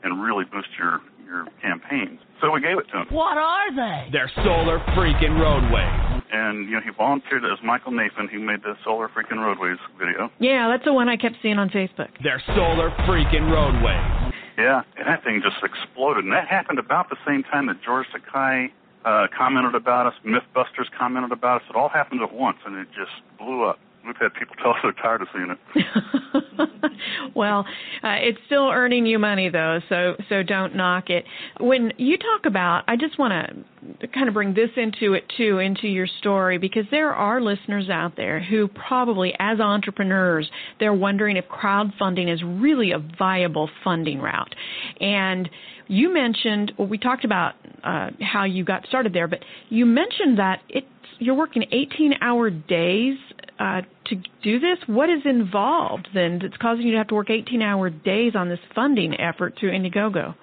and 0.03 0.23
really 0.23 0.45
boost 0.45 0.69
your 0.79 1.01
your 1.27 1.47
campaigns. 1.61 2.21
So 2.41 2.53
we 2.53 2.61
gave 2.61 2.79
it 2.79 2.87
to 2.93 2.99
him, 3.03 3.07
What 3.11 3.37
are 3.37 3.75
they? 3.75 4.09
They're 4.13 4.31
solar 4.45 4.79
freaking 4.95 5.35
roadways. 5.41 6.23
and 6.33 6.69
you 6.69 6.77
know 6.77 6.81
he 6.85 6.91
volunteered 6.97 7.43
it 7.43 7.51
as 7.53 7.59
Michael 7.65 7.91
Nathan, 7.91 8.29
who 8.29 8.39
made 8.39 8.63
the 8.63 8.75
Solar 8.85 9.09
Freaking 9.09 9.43
Roadways 9.43 9.79
video. 9.99 10.31
yeah 10.39 10.69
that's 10.69 10.85
the 10.85 10.93
one 10.93 11.09
i 11.09 11.17
kept 11.17 11.35
seeing 11.43 11.59
on 11.59 11.69
facebook 11.71 12.11
They're 12.23 12.41
solar 12.55 12.91
freaking 13.11 13.51
roadways. 13.51 14.33
Yeah, 14.57 14.83
and 14.97 15.07
that 15.09 15.23
thing 15.25 15.43
just 15.43 15.57
exploded, 15.65 16.23
and 16.25 16.33
that 16.33 16.47
happened 16.49 16.79
about 16.79 17.11
the 17.11 17.17
same 17.27 17.43
time 17.43 17.67
that 17.67 17.83
George 17.85 18.07
Takei 18.15 18.71
uh, 19.07 19.29
commented 19.37 19.75
about 19.77 20.07
us, 20.07 20.15
MythBusters 20.25 20.91
commented 20.99 21.31
about 21.31 21.63
us. 21.63 21.69
It 21.71 21.77
all 21.77 21.89
happened 21.89 22.23
at 22.23 22.35
once, 22.35 22.59
and 22.67 22.77
it 22.77 22.89
just 22.89 23.13
blew 23.39 23.65
up. 23.65 23.79
We've 24.05 24.17
had 24.17 24.35
people 24.35 24.55
tell 24.63 24.73
us 24.73 24.77
they're 24.83 24.93
tired 24.93 25.23
of 25.23 25.29
seeing 25.33 25.51
it. 25.51 26.93
well, 27.35 27.65
uh, 28.03 28.17
it's 28.21 28.39
still 28.47 28.69
earning 28.69 29.07
you 29.07 29.19
money 29.19 29.49
though, 29.49 29.81
so 29.89 30.17
so 30.29 30.43
don't 30.43 30.75
knock 30.75 31.11
it. 31.11 31.25
When 31.61 31.93
you 31.99 32.17
talk 32.19 32.47
about, 32.47 32.85
I 32.89 32.97
just 32.97 33.19
want 33.19 33.65
to 34.01 34.09
kind 34.09 34.29
of 34.29 34.35
bring 34.35 34.55
this 34.55 34.71
into 34.77 35.15
it 35.15 35.25
too, 35.37 35.59
into 35.59 35.89
your 35.89 36.07
story, 36.19 36.59
because 36.59 36.85
there 36.91 37.15
are 37.15 37.41
listeners 37.41 37.89
out 37.91 38.17
there 38.17 38.41
who 38.41 38.69
probably, 38.69 39.35
as 39.39 39.61
entrepreneurs, 39.61 40.49
they're 40.79 40.95
wondering 40.95 41.37
if 41.37 41.45
crowdfunding 41.47 42.33
is 42.33 42.43
really 42.43 42.93
a 42.93 42.99
viable 43.19 43.69
funding 43.85 44.21
route, 44.21 44.55
and 45.01 45.49
you 45.89 46.13
mentioned 46.13 46.73
well, 46.79 46.89
we 46.89 46.99
talked 46.99 47.25
about 47.25 47.55
uh, 47.85 48.11
how 48.21 48.45
you 48.45 48.65
got 48.65 48.87
started 48.87 49.13
there, 49.13 49.29
but 49.29 49.41
you 49.69 49.87
mentioned 49.87 50.39
that 50.39 50.61
it's 50.69 50.87
you're 51.19 51.35
working 51.35 51.63
18-hour 51.73 52.51
days 52.51 53.17
uh, 53.59 53.81
to 54.07 54.17
do 54.43 54.61
this. 54.61 54.79
What 54.87 55.09
is 55.09 55.23
involved 55.25 56.09
then 56.13 56.39
that's 56.43 56.57
causing 56.61 56.85
you 56.85 56.93
to 56.93 56.99
have 56.99 57.09
to 57.09 57.15
work 57.15 57.29
18-hour 57.29 57.91
days 57.91 58.33
on 58.35 58.49
this 58.51 58.59
funding 58.75 59.19
effort 59.19 59.55
through 59.59 59.73
Indiegogo? 59.73 60.35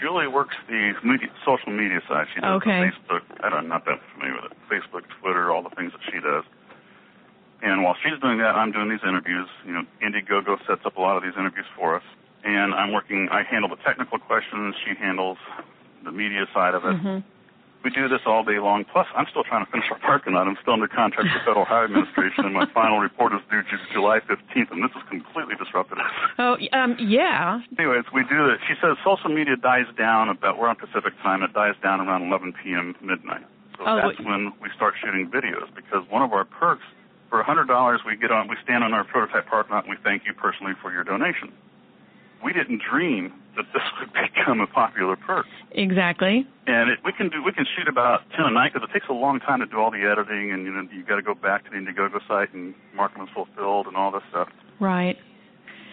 Julie 0.00 0.26
works 0.26 0.56
the 0.66 0.92
media, 1.04 1.28
social 1.46 1.70
media 1.70 2.00
side. 2.08 2.26
She 2.34 2.40
does 2.40 2.60
Okay. 2.62 2.90
Facebook. 2.90 3.22
I 3.44 3.50
don't, 3.50 3.58
I'm 3.60 3.68
not 3.68 3.84
that 3.84 4.00
familiar 4.14 4.42
with 4.42 4.50
it. 4.50 4.58
Facebook, 4.66 5.02
Twitter, 5.20 5.52
all 5.52 5.62
the 5.62 5.70
things 5.76 5.92
that 5.92 6.02
she 6.10 6.18
does. 6.18 6.42
And 7.62 7.84
while 7.84 7.94
she's 8.02 8.18
doing 8.20 8.38
that, 8.38 8.58
I'm 8.58 8.72
doing 8.72 8.90
these 8.90 9.04
interviews. 9.06 9.46
You 9.64 9.72
know, 9.74 9.82
Indiegogo 10.02 10.58
sets 10.66 10.82
up 10.84 10.96
a 10.96 11.00
lot 11.00 11.16
of 11.16 11.22
these 11.22 11.38
interviews 11.38 11.66
for 11.78 11.94
us. 11.94 12.02
And 12.44 12.74
I'm 12.74 12.92
working. 12.92 13.28
I 13.30 13.42
handle 13.44 13.68
the 13.70 13.76
technical 13.84 14.18
questions. 14.18 14.74
She 14.84 14.94
handles 14.98 15.38
the 16.04 16.10
media 16.12 16.46
side 16.52 16.74
of 16.74 16.84
it. 16.84 16.96
Mhm. 17.00 17.22
we 17.84 17.90
do 17.90 18.06
this 18.06 18.20
all 18.26 18.44
day 18.44 18.60
long. 18.60 18.84
Plus, 18.84 19.08
I'm 19.16 19.26
still 19.26 19.42
trying 19.42 19.64
to 19.66 19.70
finish 19.72 19.90
our 19.90 19.98
parking 19.98 20.34
lot. 20.34 20.46
I'm 20.46 20.56
still 20.62 20.74
under 20.74 20.86
contract 20.86 21.24
with 21.26 21.42
the 21.42 21.44
Federal 21.44 21.64
Highway 21.64 21.86
Administration, 21.86 22.44
and 22.44 22.54
my 22.54 22.64
final 22.66 23.00
report 23.00 23.32
is 23.34 23.40
due 23.50 23.62
July 23.92 24.20
15th, 24.20 24.70
and 24.70 24.84
this 24.84 24.92
is 24.94 25.02
completely 25.10 25.56
disruptive. 25.56 25.98
Oh, 26.38 26.56
um, 26.72 26.94
yeah. 27.00 27.58
Anyways, 27.76 28.04
we 28.14 28.22
do 28.30 28.46
this. 28.46 28.60
She 28.68 28.74
says 28.80 28.96
social 29.02 29.30
media 29.30 29.56
dies 29.56 29.86
down 29.98 30.28
about, 30.28 30.58
we're 30.58 30.68
on 30.68 30.76
Pacific 30.76 31.12
time, 31.22 31.42
it 31.42 31.52
dies 31.54 31.74
down 31.82 32.00
around 32.00 32.22
11 32.28 32.52
p.m. 32.62 32.94
midnight. 33.02 33.42
So 33.76 33.82
Oh, 33.84 33.96
that's 33.96 34.20
when 34.20 34.52
we 34.62 34.70
start 34.76 34.94
shooting 35.02 35.26
videos 35.28 35.66
because 35.74 36.08
one 36.08 36.22
of 36.22 36.32
our 36.32 36.44
perks, 36.44 36.84
for 37.30 37.42
$100, 37.42 38.04
we 38.06 38.14
get 38.14 38.30
on, 38.30 38.46
we 38.46 38.54
stand 38.62 38.84
on 38.84 38.94
our 38.94 39.02
prototype 39.02 39.48
parking 39.48 39.74
lot 39.74 39.86
and 39.86 39.90
we 39.90 39.96
thank 40.04 40.24
you 40.24 40.34
personally 40.34 40.74
for 40.80 40.92
your 40.92 41.02
donation. 41.02 41.50
We 42.44 42.52
didn't 42.52 42.82
dream 42.82 43.32
that 43.56 43.66
this 43.72 43.82
would 44.00 44.12
become 44.34 44.60
a 44.60 44.66
popular 44.66 45.16
perk 45.16 45.46
Exactly. 45.72 46.46
and 46.66 46.90
it, 46.90 46.98
we 47.04 47.12
can 47.12 47.28
do 47.28 47.42
we 47.42 47.52
can 47.52 47.66
shoot 47.76 47.88
about 47.88 48.22
ten 48.36 48.46
a 48.46 48.50
night 48.50 48.72
because 48.72 48.88
it 48.88 48.92
takes 48.92 49.06
a 49.08 49.12
long 49.12 49.40
time 49.40 49.60
to 49.60 49.66
do 49.66 49.76
all 49.78 49.90
the 49.90 50.02
editing 50.08 50.52
and 50.52 50.64
you 50.64 50.72
know 50.72 50.86
you 50.92 51.04
got 51.04 51.16
to 51.16 51.22
go 51.22 51.34
back 51.34 51.64
to 51.64 51.70
the 51.70 51.76
Indiegogo 51.76 52.20
site 52.26 52.52
and 52.54 52.74
mark 52.94 53.12
them 53.14 53.22
as 53.22 53.28
fulfilled 53.34 53.86
and 53.86 53.96
all 53.96 54.10
this 54.10 54.22
stuff. 54.30 54.48
Right. 54.80 55.16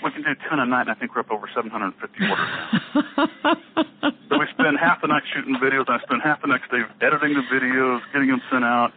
We 0.03 0.11
can 0.11 0.23
do 0.23 0.31
ten 0.49 0.59
a 0.59 0.65
night, 0.65 0.87
and 0.87 0.91
I 0.91 0.93
think 0.95 1.13
we're 1.13 1.27
up 1.27 1.31
over 1.31 1.49
750 1.53 1.91
orders 2.23 2.47
now. 2.55 3.27
so 4.31 4.39
we 4.39 4.47
spend 4.55 4.79
half 4.79 5.01
the 5.01 5.07
night 5.11 5.23
shooting 5.27 5.55
videos, 5.59 5.91
and 5.91 5.99
I 5.99 6.01
spend 6.07 6.21
half 6.23 6.39
the 6.41 6.47
next 6.47 6.71
day 6.71 6.87
editing 7.03 7.35
the 7.35 7.43
videos, 7.51 7.99
getting 8.13 8.29
them 8.31 8.39
sent 8.49 8.63
out, 8.63 8.95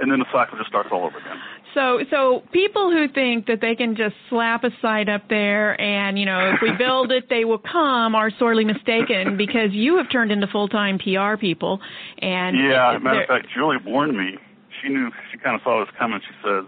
and 0.00 0.12
then 0.12 0.18
the 0.20 0.26
cycle 0.28 0.58
just 0.58 0.68
starts 0.68 0.90
all 0.92 1.06
over 1.08 1.16
again. 1.16 1.40
So, 1.74 2.00
so 2.10 2.42
people 2.52 2.90
who 2.90 3.08
think 3.08 3.46
that 3.46 3.60
they 3.60 3.74
can 3.74 3.96
just 3.96 4.14
slap 4.30 4.64
a 4.64 4.70
site 4.80 5.08
up 5.08 5.28
there 5.28 5.78
and, 5.80 6.18
you 6.18 6.24
know, 6.24 6.52
if 6.54 6.62
we 6.62 6.72
build 6.78 7.12
it, 7.12 7.28
they 7.28 7.44
will 7.44 7.58
come 7.58 8.14
are 8.14 8.30
sorely 8.38 8.64
mistaken 8.64 9.36
because 9.36 9.72
you 9.72 9.98
have 9.98 10.10
turned 10.10 10.32
into 10.32 10.46
full-time 10.46 10.98
PR 10.98 11.36
people. 11.38 11.80
And 12.18 12.56
yeah, 12.56 12.94
as 12.94 12.96
a 12.96 13.04
matter 13.04 13.22
of 13.22 13.28
fact, 13.28 13.48
Julie 13.54 13.76
warned 13.84 14.16
me. 14.16 14.38
She 14.82 14.88
knew 14.88 15.10
she 15.32 15.38
kind 15.38 15.56
of 15.56 15.62
saw 15.62 15.84
this 15.84 15.94
coming. 15.98 16.20
She 16.20 16.34
says, 16.44 16.64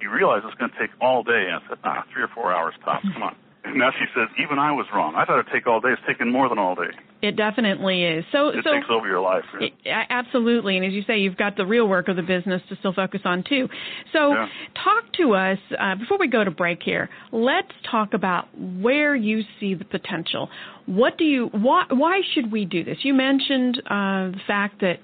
"You 0.00 0.10
realize 0.10 0.42
it's 0.44 0.54
going 0.56 0.70
to 0.70 0.78
take 0.78 0.90
all 1.00 1.22
day." 1.22 1.46
And 1.48 1.56
I 1.56 1.68
said, 1.68 1.78
"Ah, 1.84 2.04
three 2.12 2.22
or 2.22 2.28
four 2.28 2.52
hours 2.52 2.74
tops. 2.84 3.04
Come 3.12 3.22
on." 3.22 3.36
Now 3.74 3.90
she 3.98 4.04
says, 4.14 4.28
"Even 4.38 4.58
I 4.58 4.72
was 4.72 4.86
wrong. 4.94 5.14
I 5.16 5.24
thought 5.24 5.38
it'd 5.38 5.52
take 5.52 5.66
all 5.66 5.80
day. 5.80 5.88
It's 5.92 6.02
taking 6.06 6.30
more 6.30 6.48
than 6.48 6.58
all 6.58 6.74
day. 6.74 6.90
it 7.22 7.36
definitely 7.36 8.04
is. 8.04 8.22
So, 8.30 8.48
It 8.48 8.62
so 8.62 8.72
takes 8.74 8.86
over 8.90 9.06
your 9.06 9.20
life." 9.20 9.44
A- 9.60 9.72
Absolutely, 10.12 10.76
and 10.76 10.84
as 10.84 10.92
you 10.92 11.02
say, 11.06 11.18
you've 11.18 11.38
got 11.38 11.56
the 11.56 11.64
real 11.64 11.88
work 11.88 12.08
of 12.08 12.16
the 12.16 12.22
business 12.22 12.60
to 12.68 12.76
still 12.76 12.92
focus 12.92 13.22
on 13.24 13.42
too. 13.42 13.68
So, 14.12 14.32
Yeah. 14.34 14.48
talk 14.82 15.10
to 15.14 15.34
us 15.34 15.58
uh, 15.78 15.94
before 15.94 16.18
we 16.18 16.28
go 16.28 16.44
to 16.44 16.50
break 16.50 16.82
here. 16.82 17.08
Let's 17.32 17.72
talk 17.90 18.12
about 18.12 18.48
where 18.58 19.14
you 19.16 19.42
see 19.58 19.72
the 19.74 19.86
potential. 19.86 20.50
What 20.86 21.16
do 21.16 21.24
you? 21.24 21.46
Why, 21.52 21.84
why 21.88 22.20
should 22.34 22.52
we 22.52 22.66
do 22.66 22.84
this? 22.84 22.98
You 23.02 23.14
mentioned 23.14 23.78
uh, 23.86 24.28
the 24.30 24.40
fact 24.46 24.80
that 24.82 24.98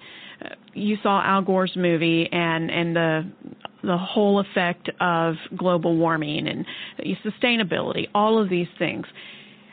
uh, 0.44 0.48
you 0.74 0.98
saw 1.02 1.22
Al 1.24 1.40
Gore's 1.42 1.72
movie 1.76 2.28
and 2.30 2.70
and 2.70 2.94
the 2.94 3.26
the 3.82 3.98
whole 3.98 4.40
effect 4.40 4.90
of 5.00 5.34
global 5.56 5.96
warming 5.96 6.48
and 6.48 6.66
sustainability, 7.24 8.08
all 8.14 8.40
of 8.40 8.48
these 8.48 8.68
things 8.78 9.06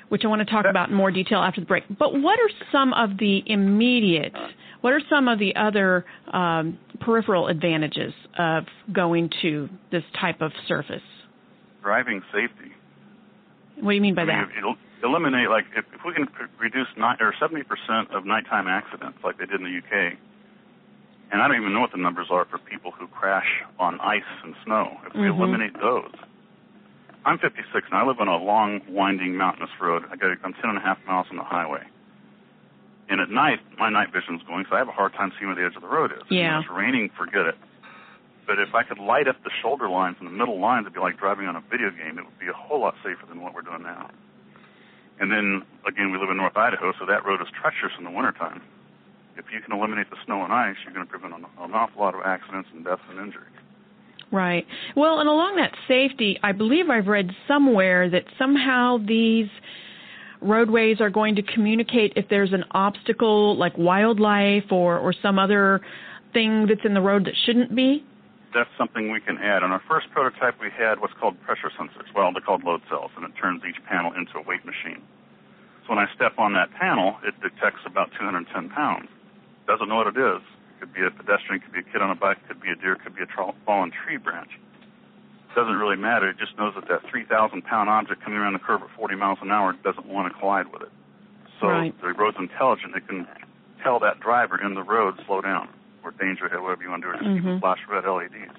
which 0.10 0.24
I 0.24 0.28
want 0.28 0.40
to 0.40 0.46
talk 0.46 0.66
about 0.70 0.90
in 0.90 0.96
more 0.96 1.12
detail 1.12 1.40
after 1.40 1.62
the 1.62 1.68
break. 1.68 1.84
But 2.00 2.14
what 2.14 2.40
are 2.40 2.50
some 2.72 2.94
of 2.94 3.18
the 3.18 3.44
immediate, 3.46 4.34
what 4.82 4.94
are 4.94 5.02
some 5.10 5.28
of 5.28 5.40
the 5.40 5.56
other 5.56 6.06
um, 6.32 6.78
peripheral 7.02 7.48
advantages 7.48 8.14
of 8.38 8.64
going 8.94 9.30
to 9.42 9.70
this 9.92 10.04
type 10.20 10.42
of 10.42 10.52
surface? 10.68 11.02
Driving 11.84 12.22
safety. 12.32 12.72
What 13.82 13.92
do 13.92 13.96
you 13.96 14.02
mean 14.02 14.16
by 14.16 14.24
I 14.24 14.26
mean, 14.26 14.36
that? 14.36 14.58
it'll 14.58 14.76
eliminate 15.04 15.50
like 15.50 15.66
if, 15.76 15.86
if 15.94 16.02
we 16.06 16.14
can 16.14 16.28
reduce 16.60 16.88
ni- 16.98 17.20
or 17.20 17.34
70% 17.40 18.16
of 18.16 18.26
nighttime 18.26 18.68
accidents 18.68 19.20
like 19.24 19.38
they 19.38 19.46
did 19.46 19.62
in 19.62 19.64
the 19.64 19.78
UK. 19.78 20.18
And 21.32 21.42
I 21.42 21.48
don't 21.48 21.58
even 21.58 21.74
know 21.74 21.82
what 21.82 21.92
the 21.92 21.98
numbers 21.98 22.28
are 22.30 22.46
for 22.46 22.58
people 22.58 22.92
who 22.92 23.08
crash 23.08 23.64
on 23.80 24.00
ice 24.00 24.24
and 24.44 24.56
snow. 24.64 25.00
If 25.06 25.14
we 25.14 25.24
Mhm. 25.28 25.38
eliminate 25.38 25.74
those, 25.80 26.12
I'm 27.26 27.38
56 27.38 27.86
and 27.88 27.98
I 27.98 28.04
live 28.06 28.22
on 28.22 28.30
a 28.30 28.38
long, 28.38 28.82
winding, 28.88 29.36
mountainous 29.36 29.72
road. 29.80 30.06
I 30.10 30.16
got 30.16 30.32
I'm 30.44 30.54
10 30.54 30.70
and 30.70 30.78
a 30.78 30.82
half 30.82 30.98
miles 31.06 31.28
on 31.30 31.36
the 31.36 31.44
highway. 31.44 31.84
And 33.10 33.20
at 33.20 33.30
night, 33.30 33.60
my 33.78 33.90
night 33.90 34.12
vision's 34.12 34.44
going, 34.44 34.66
so 34.70 34.76
I 34.76 34.80
have 34.80 34.88
a 34.88 34.94
hard 34.94 35.14
time 35.14 35.32
seeing 35.38 35.48
where 35.48 35.56
the 35.56 35.66
edge 35.66 35.76
of 35.76 35.82
the 35.82 35.88
road 35.88 36.12
is. 36.12 36.24
Yeah. 36.30 36.54
When 36.54 36.62
it's 36.62 36.70
raining, 36.70 37.10
forget 37.10 37.46
it. 37.46 37.58
But 38.46 38.60
if 38.60 38.74
I 38.74 38.84
could 38.84 39.00
light 39.00 39.28
up 39.28 39.44
the 39.44 39.50
shoulder 39.50 39.90
lines 39.90 40.16
and 40.20 40.28
the 40.28 40.32
middle 40.32 40.60
lines, 40.60 40.84
it'd 40.86 40.94
be 40.94 41.02
like 41.02 41.18
driving 41.18 41.48
on 41.48 41.58
a 41.58 41.62
video 41.62 41.90
game. 41.90 42.18
It 42.18 42.24
would 42.24 42.40
be 42.40 42.48
a 42.48 42.54
whole 42.54 42.80
lot 42.80 42.96
safer 43.04 43.26
than 43.26 43.42
what 43.42 43.54
we're 43.54 43.62
doing 43.62 43.84
now. 43.84 44.10
And 45.20 45.32
then, 45.32 45.64
again, 45.86 46.12
we 46.12 46.18
live 46.18 46.30
in 46.30 46.38
North 46.38 46.56
Idaho, 46.56 46.94
so 46.94 47.06
that 47.06 47.26
road 47.26 47.42
is 47.42 47.50
treacherous 47.50 47.94
in 47.98 48.04
the 48.06 48.12
wintertime. 48.12 48.62
If 49.38 49.46
you 49.54 49.62
can 49.62 49.78
eliminate 49.78 50.10
the 50.10 50.18
snow 50.26 50.44
and 50.44 50.52
ice, 50.52 50.76
you're 50.84 50.94
going 50.94 51.06
to 51.06 51.12
prevent 51.12 51.34
an, 51.34 51.46
an 51.60 51.74
awful 51.74 52.02
lot 52.02 52.16
of 52.16 52.22
accidents 52.26 52.70
and 52.74 52.84
deaths 52.84 53.02
and 53.10 53.20
injuries. 53.20 53.54
Right. 54.32 54.66
Well, 54.96 55.20
and 55.20 55.30
along 55.30 55.56
that 55.58 55.72
safety, 55.88 56.38
I 56.44 56.52
believe 56.52 56.90
I've 56.90 57.08
read 57.08 57.32
somewhere 57.48 58.10
that 58.10 58.26
somehow 58.38 58.98
these 58.98 59.48
roadways 60.42 61.00
are 61.00 61.10
going 61.10 61.36
to 61.36 61.42
communicate 61.42 62.14
if 62.16 62.26
there's 62.30 62.54
an 62.54 62.64
obstacle 62.72 63.58
like 63.58 63.78
wildlife 63.78 64.72
or, 64.72 64.98
or 64.98 65.14
some 65.14 65.40
other 65.40 65.82
thing 66.34 66.68
that's 66.68 66.82
in 66.84 66.94
the 66.94 67.02
road 67.02 67.26
that 67.26 67.34
shouldn't 67.46 67.76
be. 67.76 68.04
That's 68.54 68.70
something 68.78 69.12
we 69.12 69.22
can 69.22 69.38
add. 69.38 69.64
On 69.64 69.72
our 69.72 69.82
first 69.88 70.08
prototype, 70.12 70.60
we 70.60 70.70
had 70.76 71.00
what's 71.00 71.14
called 71.20 71.40
pressure 71.42 71.72
sensors. 71.80 72.08
Well, 72.16 72.32
they're 72.34 72.42
called 72.42 72.64
load 72.64 72.82
cells, 72.90 73.12
and 73.16 73.26
it 73.26 73.32
turns 73.40 73.62
each 73.68 73.84
panel 73.86 74.12
into 74.14 74.40
a 74.40 74.42
weight 74.42 74.66
machine. 74.66 75.02
So 75.84 75.96
when 75.96 76.00
I 76.00 76.08
step 76.16 76.34
on 76.38 76.54
that 76.54 76.72
panel, 76.74 77.18
it 77.24 77.34
detects 77.42 77.82
about 77.86 78.10
210 78.20 78.70
pounds. 78.70 79.08
Doesn't 79.68 79.90
know 79.90 79.96
what 79.98 80.08
it 80.08 80.18
is. 80.18 80.42
Could 80.80 80.94
be 80.94 81.04
a 81.06 81.12
pedestrian, 81.12 81.62
could 81.62 81.74
be 81.74 81.80
a 81.80 81.84
kid 81.84 82.02
on 82.02 82.10
a 82.10 82.16
bike, 82.16 82.38
could 82.48 82.62
be 82.62 82.70
a 82.72 82.76
deer, 82.76 82.96
could 82.96 83.16
be 83.16 83.24
a 83.24 83.26
tra- 83.26 83.54
fallen 83.66 83.92
tree 83.92 84.18
branch. 84.18 84.50
Doesn't 85.56 85.76
really 85.76 85.98
matter. 85.98 86.30
It 86.30 86.38
just 86.38 86.58
knows 86.58 86.74
that 86.76 86.88
that 86.88 87.02
3,000 87.10 87.64
pound 87.64 87.90
object 87.90 88.24
coming 88.24 88.40
around 88.40 88.54
the 88.54 88.60
curve 88.60 88.82
at 88.84 88.90
40 88.96 89.16
miles 89.16 89.40
an 89.42 89.52
hour 89.52 89.74
doesn't 89.84 90.06
want 90.06 90.32
to 90.32 90.40
collide 90.40 90.68
with 90.72 90.84
it. 90.84 90.92
So 91.60 91.68
Right. 91.68 92.02
the 92.02 92.14
road's 92.14 92.38
intelligent. 92.38 92.96
It 92.96 93.08
can 93.08 93.28
tell 93.82 94.00
that 94.00 94.20
driver 94.20 94.62
in 94.62 94.76
the 94.76 94.84
road, 94.84 95.20
slow 95.26 95.42
down, 95.42 95.68
or 96.04 96.12
danger 96.12 96.46
ahead, 96.46 96.62
whatever 96.62 96.84
you 96.84 96.90
want 96.92 97.02
to 97.04 97.12
do, 97.12 97.18
or 97.18 97.18
just 97.18 97.46
Mhm. 97.46 97.60
flash 97.60 97.80
red 97.90 98.06
LEDs. 98.06 98.54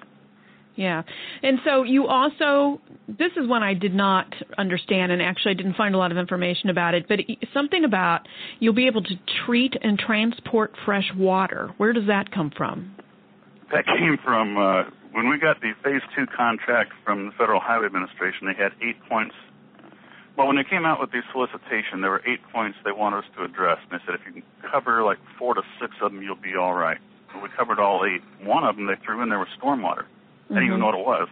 Yeah. 0.75 1.03
And 1.43 1.59
so 1.65 1.83
you 1.83 2.07
also, 2.07 2.79
this 3.07 3.31
is 3.35 3.47
one 3.47 3.63
I 3.63 3.73
did 3.73 3.93
not 3.93 4.33
understand 4.57 5.11
and 5.11 5.21
actually 5.21 5.51
I 5.51 5.55
didn't 5.55 5.75
find 5.75 5.93
a 5.93 5.97
lot 5.97 6.11
of 6.11 6.17
information 6.17 6.69
about 6.69 6.93
it, 6.93 7.05
but 7.09 7.19
something 7.53 7.83
about 7.83 8.27
you'll 8.59 8.73
be 8.73 8.87
able 8.87 9.03
to 9.03 9.15
treat 9.45 9.73
and 9.81 9.99
transport 9.99 10.71
fresh 10.85 11.11
water. 11.17 11.71
Where 11.77 11.91
does 11.91 12.07
that 12.07 12.31
come 12.31 12.51
from? 12.55 12.95
That 13.73 13.85
came 13.85 14.17
from 14.23 14.57
uh, 14.57 14.83
when 15.11 15.29
we 15.29 15.37
got 15.37 15.59
the 15.61 15.73
phase 15.83 16.01
two 16.15 16.25
contract 16.35 16.93
from 17.03 17.27
the 17.27 17.31
Federal 17.37 17.59
Highway 17.59 17.85
Administration. 17.85 18.47
They 18.47 18.57
had 18.57 18.71
eight 18.81 18.97
points. 19.09 19.35
Well, 20.37 20.47
when 20.47 20.55
they 20.55 20.63
came 20.63 20.85
out 20.85 21.01
with 21.01 21.11
the 21.11 21.21
solicitation, 21.33 21.99
there 21.99 22.11
were 22.11 22.23
eight 22.25 22.39
points 22.53 22.77
they 22.85 22.93
wanted 22.93 23.17
us 23.17 23.25
to 23.37 23.43
address. 23.43 23.77
And 23.91 23.99
they 23.99 24.03
said 24.05 24.15
if 24.15 24.21
you 24.25 24.41
can 24.41 24.43
cover 24.71 25.03
like 25.03 25.17
four 25.37 25.53
to 25.53 25.61
six 25.81 25.93
of 26.01 26.13
them, 26.13 26.23
you'll 26.23 26.39
be 26.39 26.55
all 26.55 26.73
right. 26.73 26.97
And 27.33 27.43
we 27.43 27.49
covered 27.57 27.79
all 27.79 28.05
eight. 28.05 28.23
One 28.47 28.63
of 28.63 28.77
them 28.77 28.87
they 28.87 28.95
threw 29.05 29.21
in 29.21 29.29
there 29.29 29.39
was 29.39 29.49
stormwater. 29.61 30.05
I 30.49 30.53
didn't 30.55 30.65
even 30.65 30.77
Mhm. 30.77 30.79
know 30.81 30.85
what 30.87 30.95
it 30.95 31.05
was. 31.05 31.29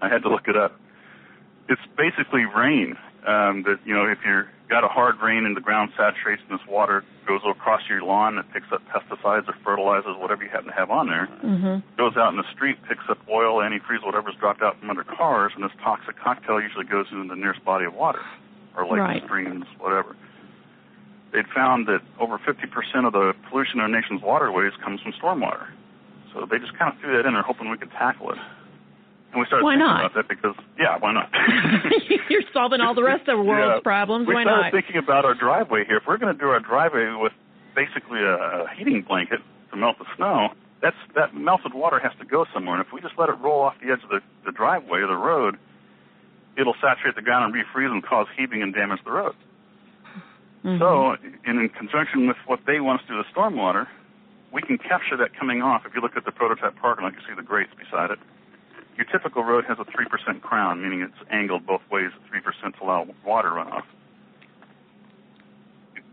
I 0.00 0.08
had 0.08 0.22
to 0.22 0.28
look 0.28 0.48
it 0.48 0.56
up. 0.56 0.72
It's 1.68 1.84
basically 1.96 2.44
rain. 2.44 2.96
Um, 3.26 3.62
that 3.64 3.80
you 3.84 3.94
know, 3.94 4.06
if 4.06 4.18
you're 4.24 4.48
got 4.68 4.84
a 4.84 4.88
hard 4.88 5.20
rain 5.20 5.44
and 5.44 5.56
the 5.56 5.60
ground 5.60 5.92
saturates 5.96 6.40
and 6.48 6.58
this 6.58 6.66
water 6.66 7.02
goes 7.26 7.40
across 7.44 7.86
your 7.88 8.00
lawn, 8.02 8.38
it 8.38 8.46
picks 8.52 8.70
up 8.70 8.80
pesticides 8.88 9.48
or 9.48 9.54
fertilizers, 9.64 10.16
whatever 10.16 10.44
you 10.44 10.48
happen 10.50 10.66
to 10.68 10.72
have 10.72 10.90
on 10.90 11.08
there 11.08 11.26
Mhm. 11.42 11.82
goes 11.96 12.16
out 12.16 12.30
in 12.30 12.36
the 12.36 12.44
street, 12.52 12.78
picks 12.88 13.08
up 13.10 13.18
oil, 13.28 13.56
antifreeze, 13.60 14.04
whatever's 14.04 14.36
dropped 14.36 14.62
out 14.62 14.78
from 14.78 14.88
under 14.88 15.02
cars, 15.04 15.52
and 15.54 15.64
this 15.64 15.72
toxic 15.82 16.16
cocktail 16.16 16.60
usually 16.60 16.84
goes 16.84 17.10
into 17.10 17.28
the 17.28 17.36
nearest 17.36 17.64
body 17.64 17.86
of 17.86 17.94
water, 17.94 18.20
or 18.76 18.84
lakes, 18.84 18.98
Right. 19.00 19.22
streams, 19.24 19.66
whatever. 19.78 20.14
They'd 21.32 21.48
found 21.48 21.86
that 21.86 22.00
over 22.18 22.38
50% 22.38 23.04
of 23.04 23.12
the 23.12 23.34
pollution 23.50 23.80
in 23.80 23.82
our 23.82 23.88
nation's 23.88 24.22
waterways 24.22 24.74
comes 24.76 25.00
from 25.02 25.12
stormwater. 25.12 25.66
So 26.34 26.46
they 26.50 26.58
just 26.58 26.76
kind 26.78 26.92
of 26.92 27.00
threw 27.00 27.16
that 27.16 27.26
in 27.26 27.34
there, 27.34 27.42
hoping 27.42 27.70
we 27.70 27.78
could 27.78 27.90
tackle 27.92 28.30
it. 28.32 28.38
And 29.32 29.40
we 29.40 29.46
started 29.46 29.64
Why 29.64 29.74
thinking 29.74 29.86
not? 29.86 30.04
about 30.06 30.14
that 30.16 30.28
because, 30.28 30.54
yeah, 30.78 30.96
why 30.98 31.12
not? 31.12 31.28
You're 32.30 32.42
solving 32.52 32.80
all 32.80 32.94
the 32.94 33.02
rest 33.04 33.28
of 33.28 33.36
the 33.38 33.42
world's 33.44 33.80
Yeah. 33.80 33.80
problems. 33.84 34.26
We 34.26 34.34
Why 34.34 34.44
started 34.44 34.72
thinking 34.72 34.96
about 34.96 35.24
our 35.24 35.34
driveway 35.34 35.84
here. 35.84 35.98
If 35.98 36.04
we're 36.06 36.16
going 36.18 36.32
to 36.34 36.38
do 36.38 36.48
our 36.48 36.60
driveway 36.60 37.12
with 37.20 37.32
basically 37.76 38.20
a, 38.20 38.64
a 38.64 38.66
heating 38.76 39.02
blanket 39.06 39.40
to 39.70 39.76
melt 39.76 39.98
the 39.98 40.06
snow, 40.16 40.48
that's 40.80 40.96
that 41.14 41.34
melted 41.34 41.74
water 41.74 41.98
has 41.98 42.12
to 42.20 42.24
go 42.24 42.46
somewhere. 42.54 42.76
And 42.76 42.84
if 42.86 42.92
we 42.92 43.00
just 43.00 43.14
let 43.18 43.28
it 43.28 43.36
roll 43.42 43.60
off 43.60 43.74
the 43.84 43.92
edge 43.92 44.02
of 44.02 44.08
the, 44.08 44.20
the 44.46 44.52
driveway 44.52 45.00
or 45.00 45.08
the 45.08 45.16
road, 45.16 45.56
it'll 46.56 46.76
saturate 46.80 47.14
the 47.16 47.22
ground 47.22 47.44
and 47.44 47.52
refreeze 47.54 47.90
and 47.92 48.02
cause 48.02 48.26
heaving 48.38 48.62
and 48.62 48.72
damage 48.74 49.00
the 49.04 49.10
road. 49.12 49.34
Mhm. 50.64 50.78
So, 50.78 51.16
in, 51.46 51.58
in 51.58 51.68
conjunction 51.68 52.26
with 52.26 52.36
what 52.46 52.60
they 52.66 52.80
want 52.80 53.00
us 53.00 53.06
to 53.08 53.12
do 53.12 53.18
with 53.18 53.26
stormwater, 53.34 53.86
we 54.52 54.62
can 54.62 54.78
capture 54.78 55.16
that 55.16 55.36
coming 55.38 55.62
off. 55.62 55.82
If 55.86 55.94
you 55.94 56.00
look 56.00 56.16
at 56.16 56.24
the 56.24 56.32
prototype 56.32 56.76
parking 56.76 57.04
lot, 57.04 57.12
you 57.12 57.20
can 57.20 57.28
see 57.28 57.36
the 57.36 57.46
grates 57.46 57.72
beside 57.78 58.10
it. 58.10 58.18
Your 58.96 59.06
typical 59.06 59.44
road 59.44 59.64
has 59.66 59.78
a 59.78 59.84
3% 59.84 60.40
crown, 60.40 60.82
meaning 60.82 61.02
it's 61.02 61.30
angled 61.30 61.66
both 61.66 61.82
ways 61.90 62.10
at 62.14 62.32
3% 62.32 62.78
to 62.78 62.84
allow 62.84 63.06
water 63.24 63.50
runoff. 63.50 63.84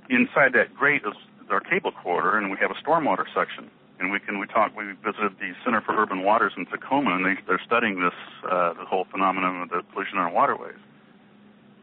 Inside 0.10 0.54
that 0.54 0.76
grate 0.76 1.02
is 1.02 1.16
our 1.50 1.60
cable 1.60 1.92
corridor, 1.92 2.38
and 2.38 2.52
we 2.52 2.58
have 2.58 2.70
a 2.70 2.76
stormwater 2.76 3.26
section. 3.34 3.72
And 3.98 4.12
we 4.12 4.20
can 4.20 4.40
we 4.40 4.48
talk. 4.48 4.76
We 4.76 4.92
visited 5.06 5.40
the 5.40 5.54
Center 5.64 5.80
for 5.80 5.96
Urban 5.96 6.24
Waters 6.24 6.52
in 6.58 6.66
Tacoma, 6.66 7.16
and 7.16 7.26
they 7.26 7.42
they're 7.48 7.62
studying 7.66 8.02
this 8.02 8.14
uh, 8.44 8.74
the 8.74 8.84
whole 8.84 9.06
phenomenon 9.10 9.62
of 9.62 9.70
the 9.70 9.84
pollution 9.94 10.18
in 10.18 10.20
our 10.20 10.32
waterways. 10.32 10.76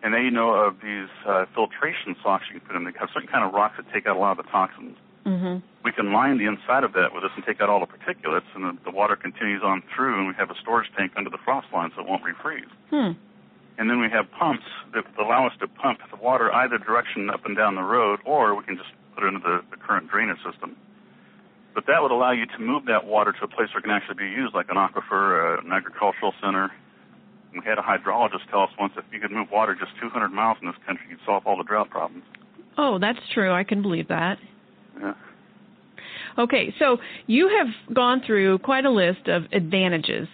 And 0.02 0.12
they 0.12 0.28
know 0.28 0.50
of 0.50 0.76
these 0.82 1.08
uh, 1.26 1.46
filtration 1.54 2.14
socks 2.22 2.44
you 2.52 2.60
can 2.60 2.68
put 2.68 2.76
in. 2.76 2.84
They 2.84 2.92
have 3.00 3.08
certain 3.14 3.28
kind 3.28 3.44
of 3.44 3.54
rocks 3.54 3.76
that 3.78 3.90
take 3.94 4.06
out 4.06 4.16
a 4.16 4.18
lot 4.18 4.38
of 4.38 4.44
the 4.44 4.50
toxins. 4.50 4.98
Mm-hmm. 5.26 5.64
We 5.84 5.92
can 5.92 6.12
line 6.12 6.38
the 6.38 6.46
inside 6.46 6.84
of 6.84 6.92
that 6.94 7.14
with 7.14 7.22
this 7.22 7.32
and 7.36 7.44
take 7.44 7.60
out 7.60 7.68
all 7.68 7.80
the 7.80 7.90
particulates, 7.90 8.48
and 8.54 8.64
the, 8.64 8.72
the 8.84 8.90
water 8.90 9.16
continues 9.16 9.62
on 9.64 9.82
through, 9.94 10.18
and 10.18 10.28
we 10.28 10.34
have 10.38 10.50
a 10.50 10.58
storage 10.60 10.90
tank 10.96 11.12
under 11.16 11.30
the 11.30 11.38
frost 11.44 11.66
line 11.72 11.90
so 11.94 12.02
it 12.02 12.08
won't 12.08 12.22
refreeze. 12.22 12.70
Hmm. 12.90 13.18
And 13.78 13.88
then 13.88 14.00
we 14.00 14.10
have 14.10 14.30
pumps 14.38 14.66
that 14.94 15.04
allow 15.18 15.46
us 15.46 15.52
to 15.60 15.66
pump 15.66 15.98
the 16.10 16.16
water 16.16 16.52
either 16.52 16.78
direction 16.78 17.30
up 17.30 17.46
and 17.46 17.56
down 17.56 17.74
the 17.74 17.82
road, 17.82 18.20
or 18.24 18.54
we 18.54 18.64
can 18.64 18.76
just 18.76 18.90
put 19.14 19.24
it 19.24 19.28
into 19.28 19.40
the, 19.40 19.60
the 19.70 19.76
current 19.76 20.10
drainage 20.10 20.38
system. 20.44 20.76
But 21.74 21.86
that 21.86 22.02
would 22.02 22.10
allow 22.10 22.32
you 22.32 22.46
to 22.46 22.58
move 22.58 22.84
that 22.86 23.06
water 23.06 23.32
to 23.32 23.44
a 23.44 23.48
place 23.48 23.68
where 23.72 23.80
it 23.80 23.82
can 23.82 23.90
actually 23.90 24.16
be 24.16 24.28
used, 24.28 24.54
like 24.54 24.68
an 24.68 24.76
aquifer, 24.76 25.58
uh, 25.58 25.64
an 25.64 25.72
agricultural 25.72 26.34
center. 26.42 26.70
We 27.54 27.60
had 27.64 27.78
a 27.78 27.82
hydrologist 27.82 28.48
tell 28.50 28.62
us 28.62 28.70
once 28.78 28.92
if 28.96 29.04
you 29.12 29.20
could 29.20 29.30
move 29.32 29.48
water 29.50 29.74
just 29.74 29.92
200 30.00 30.28
miles 30.28 30.58
in 30.60 30.68
this 30.68 30.76
country, 30.86 31.06
you'd 31.08 31.20
solve 31.24 31.46
all 31.46 31.56
the 31.56 31.64
drought 31.64 31.90
problems. 31.90 32.24
Oh, 32.76 32.98
that's 32.98 33.18
true. 33.32 33.52
I 33.52 33.64
can 33.64 33.82
believe 33.82 34.08
that. 34.08 34.38
Yeah. 35.02 35.14
Okay, 36.38 36.74
so 36.78 36.96
you 37.26 37.48
have 37.58 37.94
gone 37.94 38.22
through 38.26 38.58
quite 38.60 38.84
a 38.86 38.90
list 38.90 39.28
of 39.28 39.44
advantages 39.52 40.28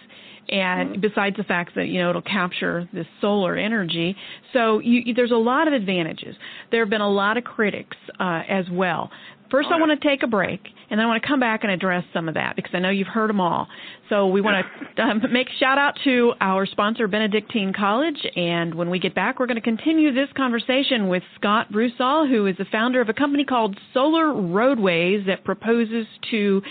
and 0.51 0.89
Mm-hmm. 0.93 1.01
besides 1.01 1.35
the 1.37 1.43
fact 1.43 1.75
that 1.75 1.89
you 1.89 2.01
know 2.01 2.09
it'll 2.09 2.21
capture 2.23 2.89
this 2.91 3.05
solar 3.21 3.55
energy 3.55 4.15
so 4.51 4.79
you, 4.79 5.01
you, 5.05 5.13
there's 5.13 5.29
a 5.31 5.35
lot 5.35 5.67
of 5.67 5.73
advantages 5.73 6.35
there 6.71 6.79
have 6.81 6.89
been 6.89 7.01
a 7.01 7.09
lot 7.09 7.37
of 7.37 7.43
critics 7.43 7.95
uh, 8.19 8.41
as 8.49 8.65
well 8.71 9.11
first 9.51 9.67
Oh, 9.71 9.75
i 9.75 9.79
want 9.79 9.99
to 9.99 10.07
take 10.07 10.23
a 10.23 10.27
break 10.27 10.61
and 10.89 10.99
then 10.99 11.05
i 11.05 11.07
want 11.07 11.21
to 11.21 11.27
come 11.27 11.39
back 11.39 11.63
and 11.63 11.71
address 11.71 12.03
some 12.13 12.27
of 12.27 12.35
that 12.35 12.55
because 12.55 12.71
i 12.73 12.79
know 12.79 12.89
you've 12.89 13.07
heard 13.07 13.29
them 13.29 13.41
all 13.41 13.67
so 14.09 14.27
we 14.27 14.41
want 14.41 14.65
to 14.95 15.01
um, 15.03 15.21
make 15.31 15.47
shout 15.59 15.77
out 15.77 15.95
to 16.03 16.33
our 16.41 16.65
sponsor 16.65 17.07
benedictine 17.07 17.73
college 17.73 18.19
and 18.35 18.73
when 18.75 18.89
we 18.89 18.99
get 18.99 19.15
back 19.15 19.39
we're 19.39 19.47
going 19.47 19.55
to 19.55 19.61
continue 19.61 20.13
this 20.13 20.29
conversation 20.35 21.07
with 21.07 21.23
scott 21.35 21.67
Brusaw, 21.71 22.29
who 22.29 22.45
is 22.47 22.57
the 22.57 22.65
founder 22.71 23.01
of 23.01 23.09
a 23.09 23.13
company 23.13 23.43
called 23.45 23.77
solar 23.93 24.33
roadways 24.33 25.25
that 25.27 25.43
proposes 25.43 26.05
to 26.31 26.61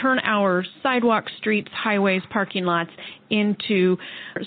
turn 0.00 0.18
our 0.20 0.64
sidewalks, 0.82 1.32
streets, 1.38 1.70
highways, 1.72 2.22
parking 2.30 2.64
lots 2.64 2.90
into 3.30 3.96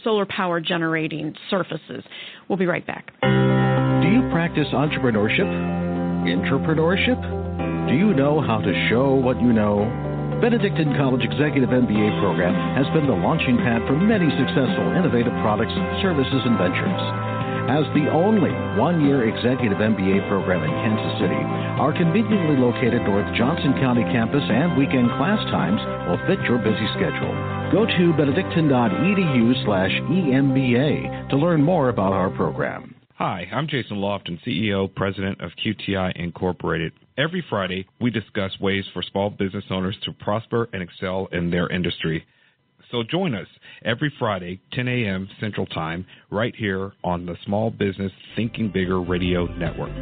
solar 0.04 0.26
power 0.26 0.60
generating 0.60 1.34
surfaces. 1.50 2.04
We'll 2.48 2.58
be 2.58 2.66
right 2.66 2.86
back. 2.86 3.12
Do 3.22 4.08
you 4.08 4.28
practice 4.32 4.68
entrepreneurship? 4.74 5.48
Entrepreneurship? 6.26 7.47
Do 7.88 7.96
you 7.96 8.12
know 8.12 8.44
how 8.44 8.60
to 8.60 8.74
show 8.92 9.16
what 9.16 9.40
you 9.40 9.56
know? 9.56 9.88
Benedictine 10.44 10.92
College 11.00 11.24
Executive 11.24 11.72
MBA 11.72 12.20
program 12.20 12.52
has 12.76 12.84
been 12.92 13.08
the 13.08 13.16
launching 13.16 13.56
pad 13.64 13.80
for 13.88 13.96
many 13.96 14.28
successful 14.36 14.92
innovative 14.92 15.32
products, 15.40 15.72
services, 16.04 16.44
and 16.44 16.60
ventures. 16.60 17.04
As 17.72 17.88
the 17.96 18.12
only 18.12 18.52
one 18.76 19.08
year 19.08 19.32
executive 19.32 19.80
MBA 19.80 20.28
program 20.28 20.68
in 20.68 20.72
Kansas 20.84 21.16
City, 21.24 21.40
our 21.80 21.96
conveniently 21.96 22.60
located 22.60 23.08
North 23.08 23.32
Johnson 23.40 23.72
County 23.80 24.04
campus 24.12 24.44
and 24.44 24.76
weekend 24.76 25.08
class 25.16 25.40
times 25.48 25.80
will 26.12 26.20
fit 26.28 26.44
your 26.44 26.60
busy 26.60 26.92
schedule. 27.00 27.32
Go 27.72 27.88
to 27.88 28.04
benedictine.edu 28.20 29.64
slash 29.64 29.96
EMBA 30.12 31.32
to 31.32 31.36
learn 31.40 31.64
more 31.64 31.88
about 31.88 32.12
our 32.12 32.36
program. 32.36 33.00
Hi, 33.16 33.48
I'm 33.48 33.72
Jason 33.72 34.04
Lofton, 34.04 34.44
CEO, 34.44 34.94
President 34.94 35.40
of 35.40 35.56
QTI 35.64 36.20
Incorporated. 36.20 36.92
Every 37.18 37.44
Friday, 37.50 37.88
we 38.00 38.12
discuss 38.12 38.52
ways 38.60 38.86
for 38.94 39.02
small 39.02 39.32
business 39.32 39.64
owners 39.72 39.98
to 40.04 40.12
prosper 40.12 40.70
and 40.72 40.84
excel 40.84 41.28
in 41.32 41.50
their 41.50 41.68
industry. 41.68 42.24
So 42.92 43.02
join 43.02 43.34
us 43.34 43.48
every 43.84 44.14
Friday, 44.20 44.62
10 44.74 44.88
a.m. 44.88 45.28
Central 45.40 45.66
Time, 45.66 46.06
right 46.30 46.56
here 46.56 46.92
on 47.04 47.26
the 47.26 47.36
Small 47.44 47.72
Business 47.72 48.12
Thinking 48.36 48.72
Bigger 48.72 49.02
Radio 49.02 49.48
Network. 49.58 49.96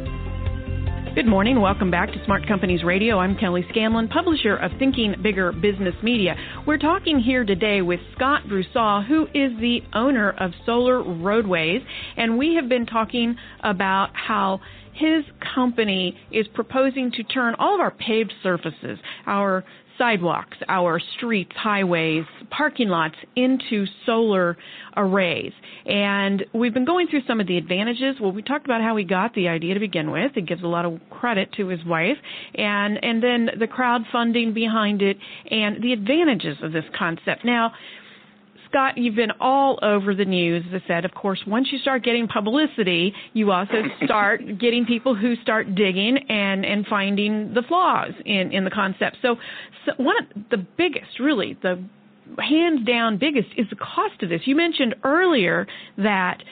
Good 1.14 1.26
morning. 1.26 1.62
Welcome 1.62 1.90
back 1.90 2.12
to 2.12 2.22
Smart 2.26 2.46
Companies 2.46 2.84
Radio. 2.84 3.18
I'm 3.18 3.38
Kelly 3.38 3.64
Scanlon, 3.70 4.08
publisher 4.08 4.54
of 4.54 4.70
Thinking 4.78 5.14
Bigger 5.22 5.50
Business 5.50 5.94
Media. 6.02 6.34
We're 6.66 6.76
talking 6.76 7.18
here 7.18 7.42
today 7.42 7.80
with 7.80 8.00
Scott 8.14 8.42
Brusaw, 8.46 9.06
who 9.06 9.22
is 9.28 9.58
the 9.58 9.78
owner 9.94 10.32
of 10.38 10.50
Solar 10.66 11.02
Roadways, 11.02 11.80
and 12.18 12.36
we 12.36 12.56
have 12.60 12.68
been 12.68 12.84
talking 12.84 13.36
about 13.64 14.10
how 14.12 14.60
his 14.96 15.24
company 15.54 16.16
is 16.30 16.46
proposing 16.54 17.10
to 17.12 17.22
turn 17.22 17.54
all 17.58 17.74
of 17.74 17.80
our 17.80 17.90
paved 17.90 18.32
surfaces, 18.42 18.98
our 19.26 19.64
sidewalks, 19.98 20.56
our 20.68 21.00
streets, 21.16 21.52
highways, 21.56 22.24
parking 22.50 22.88
lots 22.88 23.14
into 23.34 23.86
solar 24.04 24.56
arrays. 24.96 25.52
And 25.86 26.44
we've 26.52 26.74
been 26.74 26.84
going 26.84 27.08
through 27.08 27.22
some 27.26 27.40
of 27.40 27.46
the 27.46 27.56
advantages. 27.56 28.16
Well, 28.20 28.32
we 28.32 28.42
talked 28.42 28.64
about 28.64 28.82
how 28.82 28.96
he 28.96 29.04
got 29.04 29.34
the 29.34 29.48
idea 29.48 29.74
to 29.74 29.80
begin 29.80 30.10
with. 30.10 30.32
It 30.36 30.46
gives 30.46 30.62
a 30.62 30.66
lot 30.66 30.84
of 30.84 31.00
credit 31.10 31.52
to 31.54 31.68
his 31.68 31.84
wife. 31.84 32.16
And, 32.54 33.02
and 33.02 33.22
then 33.22 33.50
the 33.58 33.66
crowdfunding 33.66 34.54
behind 34.54 35.02
it 35.02 35.16
and 35.50 35.82
the 35.82 35.92
advantages 35.92 36.58
of 36.62 36.72
this 36.72 36.84
concept. 36.98 37.44
Now, 37.44 37.72
Scott, 38.76 38.98
you've 38.98 39.14
been 39.14 39.32
all 39.40 39.78
over 39.80 40.14
the 40.14 40.26
news. 40.26 40.62
As 40.68 40.82
I 40.84 40.86
said, 40.86 41.06
of 41.06 41.14
course, 41.14 41.40
once 41.46 41.68
you 41.72 41.78
start 41.78 42.04
getting 42.04 42.28
publicity, 42.28 43.14
you 43.32 43.50
also 43.50 43.84
start 44.04 44.42
getting 44.58 44.84
people 44.84 45.14
who 45.14 45.34
start 45.36 45.74
digging 45.74 46.18
and, 46.28 46.62
and 46.66 46.86
finding 46.86 47.54
the 47.54 47.62
flaws 47.62 48.12
in, 48.26 48.52
in 48.52 48.64
the 48.64 48.70
concept. 48.70 49.16
So, 49.22 49.36
so 49.86 49.92
one 49.96 50.16
of 50.18 50.42
the 50.50 50.58
biggest, 50.76 51.18
really, 51.18 51.56
the 51.62 51.82
hands 52.38 52.86
down 52.86 53.16
biggest 53.16 53.48
is 53.56 53.64
the 53.70 53.76
cost 53.76 54.22
of 54.22 54.28
this. 54.28 54.42
You 54.44 54.54
mentioned 54.54 54.94
earlier 55.04 55.66
that 55.96 56.42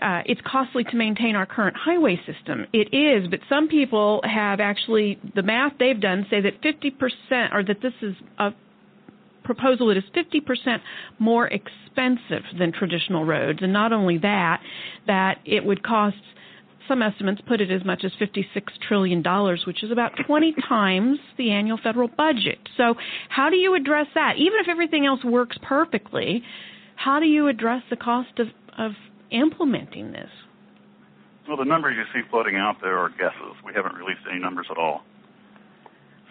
uh, 0.00 0.22
it's 0.26 0.40
costly 0.44 0.82
to 0.82 0.96
maintain 0.96 1.36
our 1.36 1.46
current 1.46 1.76
highway 1.76 2.20
system. 2.26 2.66
It 2.72 2.92
is, 2.92 3.30
but 3.30 3.38
some 3.48 3.68
people 3.68 4.20
have 4.24 4.58
actually, 4.58 5.20
the 5.36 5.42
math 5.44 5.74
they've 5.78 6.00
done 6.00 6.26
say 6.28 6.40
that 6.40 6.60
50%, 6.60 7.54
or 7.54 7.62
that 7.62 7.80
this 7.80 7.92
is 8.02 8.16
a 8.40 8.50
proposal 9.44 9.88
that 9.88 9.96
is 9.96 10.04
50% 10.14 10.78
more 11.18 11.48
expensive 11.48 12.42
than 12.58 12.72
traditional 12.72 13.24
roads. 13.24 13.60
And 13.62 13.72
not 13.72 13.92
only 13.92 14.18
that, 14.18 14.60
that 15.06 15.38
it 15.44 15.64
would 15.64 15.82
cost 15.82 16.16
some 16.88 17.00
estimates 17.00 17.40
put 17.46 17.60
it 17.60 17.70
as 17.70 17.84
much 17.84 18.04
as 18.04 18.12
$56 18.20 18.44
trillion, 18.86 19.22
which 19.66 19.82
is 19.82 19.90
about 19.90 20.12
20 20.26 20.54
times 20.68 21.18
the 21.38 21.50
annual 21.50 21.78
federal 21.82 22.08
budget. 22.08 22.58
So, 22.76 22.94
how 23.28 23.50
do 23.50 23.56
you 23.56 23.74
address 23.74 24.06
that? 24.14 24.34
Even 24.36 24.58
if 24.60 24.68
everything 24.68 25.06
else 25.06 25.24
works 25.24 25.56
perfectly, 25.62 26.42
how 26.96 27.20
do 27.20 27.26
you 27.26 27.48
address 27.48 27.82
the 27.90 27.96
cost 27.96 28.38
of, 28.38 28.48
of 28.78 28.92
implementing 29.30 30.12
this? 30.12 30.30
Well, 31.48 31.56
the 31.56 31.64
numbers 31.64 31.96
you 31.96 32.04
see 32.12 32.26
floating 32.30 32.56
out 32.56 32.76
there 32.80 32.98
are 32.98 33.08
guesses. 33.10 33.56
We 33.64 33.72
haven't 33.74 33.94
released 33.94 34.20
any 34.30 34.40
numbers 34.40 34.66
at 34.70 34.78
all. 34.78 35.02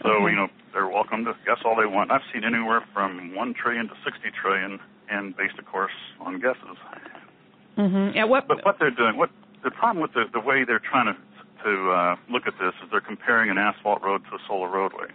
So, 0.03 0.09
Okay. 0.09 0.31
you 0.31 0.35
know, 0.35 0.47
they're 0.73 0.87
welcome 0.87 1.25
to 1.25 1.33
guess 1.45 1.59
all 1.65 1.75
they 1.75 1.85
want. 1.85 2.11
I've 2.11 2.21
seen 2.33 2.43
anywhere 2.43 2.83
from 2.93 3.35
1 3.35 3.53
trillion 3.53 3.87
to 3.87 3.95
60 4.03 4.31
trillion, 4.41 4.79
and 5.09 5.35
based, 5.35 5.59
of 5.59 5.65
course, 5.65 5.91
on 6.19 6.39
guesses. 6.39 6.77
Mm-hmm. 7.77 8.17
At 8.17 8.29
what? 8.29 8.47
But 8.47 8.65
what 8.65 8.77
they're 8.79 8.91
doing, 8.91 9.17
what 9.17 9.29
the 9.63 9.71
problem 9.71 10.01
with 10.01 10.13
the, 10.13 10.25
the 10.31 10.39
way 10.39 10.63
they're 10.63 10.79
trying 10.79 11.13
to 11.13 11.19
to 11.63 11.91
uh, 11.91 12.15
look 12.29 12.47
at 12.47 12.53
this 12.59 12.73
is 12.83 12.89
they're 12.91 13.01
comparing 13.01 13.49
an 13.49 13.57
asphalt 13.57 14.01
road 14.01 14.23
to 14.29 14.35
a 14.35 14.39
solar 14.47 14.67
roadway. 14.67 15.07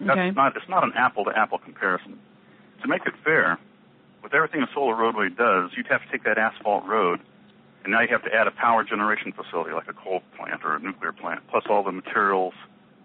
That's 0.00 0.18
okay. 0.18 0.30
not 0.30 0.56
it's 0.56 0.68
not 0.68 0.84
an 0.84 0.92
apple 0.96 1.24
to 1.24 1.32
apple 1.36 1.58
comparison. 1.58 2.18
To 2.82 2.88
make 2.88 3.02
it 3.06 3.14
fair, 3.24 3.58
with 4.22 4.32
everything 4.34 4.62
a 4.62 4.68
solar 4.72 4.94
roadway 4.94 5.28
does, 5.28 5.70
you'd 5.76 5.88
have 5.88 6.02
to 6.02 6.10
take 6.10 6.24
that 6.24 6.38
asphalt 6.38 6.84
road, 6.86 7.20
and 7.82 7.92
now 7.92 8.00
you 8.00 8.08
have 8.08 8.22
to 8.24 8.34
add 8.34 8.46
a 8.46 8.52
power 8.52 8.84
generation 8.84 9.32
facility 9.32 9.72
like 9.72 9.88
a 9.88 9.92
coal 9.92 10.22
plant 10.36 10.62
or 10.64 10.76
a 10.76 10.80
nuclear 10.80 11.12
plant, 11.12 11.42
plus 11.50 11.64
all 11.68 11.82
the 11.82 11.92
materials, 11.92 12.54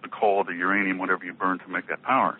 the 0.03 0.09
coal, 0.09 0.43
the 0.43 0.53
uranium, 0.53 0.97
whatever 0.97 1.25
you 1.25 1.33
burn 1.33 1.59
to 1.59 1.67
make 1.67 1.87
that 1.87 2.03
power. 2.03 2.37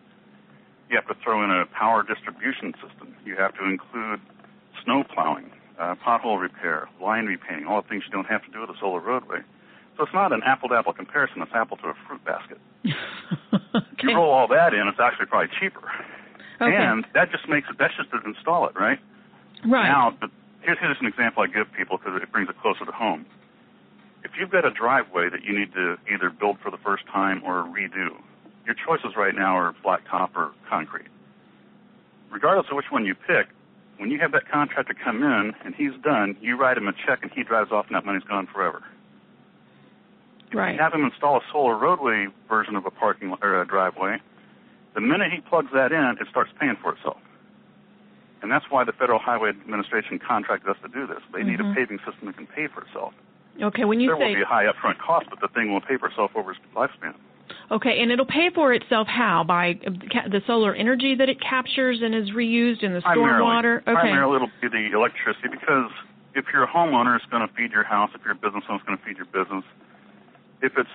You 0.90 0.96
have 0.98 1.08
to 1.08 1.16
throw 1.24 1.44
in 1.44 1.50
a 1.50 1.66
power 1.66 2.04
distribution 2.04 2.74
system. 2.76 3.16
You 3.26 3.36
have 3.38 3.56
to 3.56 3.66
include 3.66 4.20
snow 4.84 5.04
plowing, 5.04 5.50
uh, 5.80 5.96
pothole 6.06 6.40
repair, 6.40 6.90
line 7.02 7.26
repainting, 7.26 7.66
all 7.66 7.82
the 7.82 7.88
things 7.88 8.04
you 8.06 8.12
don't 8.12 8.28
have 8.28 8.46
to 8.46 8.52
do 8.52 8.62
with 8.62 8.70
a 8.70 8.80
solar 8.80 9.00
roadway. 9.00 9.40
So 9.98 10.04
it's 10.04 10.14
not 10.14 10.32
an 10.32 10.42
apple 10.46 10.70
to 10.70 10.76
apple 10.76 10.94
comparison. 10.94 11.42
It's 11.42 11.52
apple 11.54 11.78
to 11.78 11.88
a 11.88 11.94
fruit 12.08 12.24
basket. 12.26 12.60
okay. 12.86 13.80
You 14.04 14.16
roll 14.16 14.32
all 14.32 14.50
that 14.50 14.74
in, 14.74 14.86
it's 14.90 15.00
actually 15.00 15.28
probably 15.28 15.48
cheaper. 15.60 15.88
Okay. 16.60 16.76
And 16.76 17.06
that 17.14 17.32
just 17.32 17.48
makes 17.48 17.70
it, 17.70 17.78
that's 17.80 17.96
just 17.96 18.12
to 18.12 18.20
install 18.26 18.68
it, 18.68 18.76
right? 18.76 19.00
right. 19.66 19.88
Now, 19.88 20.12
but 20.20 20.30
here's, 20.62 20.78
here's 20.80 20.98
an 21.00 21.08
example 21.08 21.44
I 21.44 21.48
give 21.48 21.72
people 21.72 21.98
because 21.98 22.22
it 22.22 22.32
brings 22.32 22.50
it 22.50 22.60
closer 22.60 22.84
to 22.84 22.92
home. 22.92 23.26
If 24.24 24.32
you've 24.40 24.50
got 24.50 24.66
a 24.66 24.72
driveway 24.72 25.30
that 25.30 25.44
you 25.44 25.58
need 25.58 25.74
to 25.74 25.98
either 26.12 26.30
build 26.30 26.60
for 26.60 26.72
the 26.72 26.78
first 26.78 27.06
time 27.08 27.42
or 27.44 27.64
redo, 27.64 28.16
your 28.66 28.76
choices 28.76 29.16
right 29.18 29.36
now 29.36 29.56
are 29.58 29.76
blacktop 29.84 30.30
or 30.36 30.52
concrete. 30.70 31.08
Regardless 32.32 32.68
of 32.72 32.78
which 32.78 32.90
one 32.90 33.06
you 33.06 33.16
pick, 33.16 33.48
when 33.98 34.10
you 34.10 34.20
have 34.20 34.32
that 34.32 34.50
contractor 34.50 34.94
come 34.94 35.22
in 35.22 35.54
and 35.64 35.76
he's 35.76 35.94
done, 36.04 36.36
you 36.42 36.58
write 36.58 36.78
him 36.78 36.88
a 36.88 36.94
check 36.94 37.20
and 37.22 37.32
he 37.32 37.44
drives 37.44 37.72
off 37.72 37.88
and 37.88 37.96
that 37.96 38.06
money's 38.06 38.24
gone 38.24 38.48
forever. 38.48 38.82
If 40.48 40.54
you 40.54 40.80
have 40.80 40.94
him 40.94 41.04
install 41.04 41.38
a 41.38 41.42
solar 41.52 41.76
roadway 41.76 42.28
version 42.48 42.76
of 42.76 42.86
a 42.86 42.92
parking 42.92 43.36
or 43.42 43.62
a 43.62 43.68
driveway, 43.68 44.18
the 44.94 45.02
minute 45.02 45.32
he 45.32 45.42
plugs 45.42 45.70
that 45.74 45.92
in, 45.92 46.18
it 46.22 46.28
starts 46.30 46.52
paying 46.60 46.78
for 46.82 46.94
itself. 46.94 47.18
And 48.42 48.52
that's 48.52 48.66
why 48.70 48.84
the 48.84 48.92
Federal 48.92 49.20
Highway 49.20 49.50
Administration 49.50 50.20
contracted 50.20 50.70
us 50.70 50.78
to 50.84 50.90
do 50.90 51.08
this. 51.08 51.24
They 51.34 51.44
need 51.44 51.60
a 51.60 51.64
Mhm. 51.64 51.76
paving 51.76 52.00
system 52.00 52.28
that 52.28 52.36
can 52.36 52.46
pay 52.46 52.68
for 52.68 52.82
itself. 52.82 53.14
Okay, 53.62 53.86
when 53.86 54.00
you 54.00 54.08
there 54.10 54.18
say 54.18 54.30
will 54.30 54.36
be 54.36 54.42
a 54.42 54.46
high 54.46 54.66
upfront 54.66 54.98
cost, 54.98 55.28
but 55.30 55.40
the 55.40 55.48
thing 55.54 55.72
will 55.72 55.82
pay 55.82 55.98
for 55.98 56.08
itself 56.08 56.32
over 56.36 56.52
its 56.52 56.60
lifespan. 56.76 57.14
okay, 57.72 58.02
and 58.02 58.12
it'll 58.12 58.26
pay 58.26 58.50
for 58.54 58.74
itself 58.74 59.08
how 59.08 59.44
by 59.44 59.80
the 59.84 60.42
solar 60.48 60.74
energy 60.74 61.16
that 61.16 61.30
it 61.30 61.38
captures 61.40 62.00
and 62.02 62.16
is 62.16 62.32
reused 62.32 62.84
in 62.84 62.94
the 62.94 63.02
stormwater. 63.02 63.78
Okay. 63.82 63.94
primarily 63.94 64.38
it'll 64.38 64.52
be 64.62 64.70
the 64.70 64.96
electricity 64.96 65.50
because 65.52 65.92
if 66.34 66.46
you're 66.52 66.64
a 66.64 66.68
homeowner, 66.68 67.16
it's 67.16 67.26
going 67.30 67.48
to 67.48 67.54
feed 67.54 67.72
your 67.72 67.84
house. 67.84 68.10
If 68.16 68.22
you're 68.26 68.34
a 68.34 68.36
business 68.36 68.64
owner, 68.68 68.80
it's 68.82 68.88
going 68.88 68.98
to 68.98 69.06
feed 69.06 69.18
your 69.18 69.30
business. 69.30 69.64
If 70.64 70.74
it's 70.78 70.90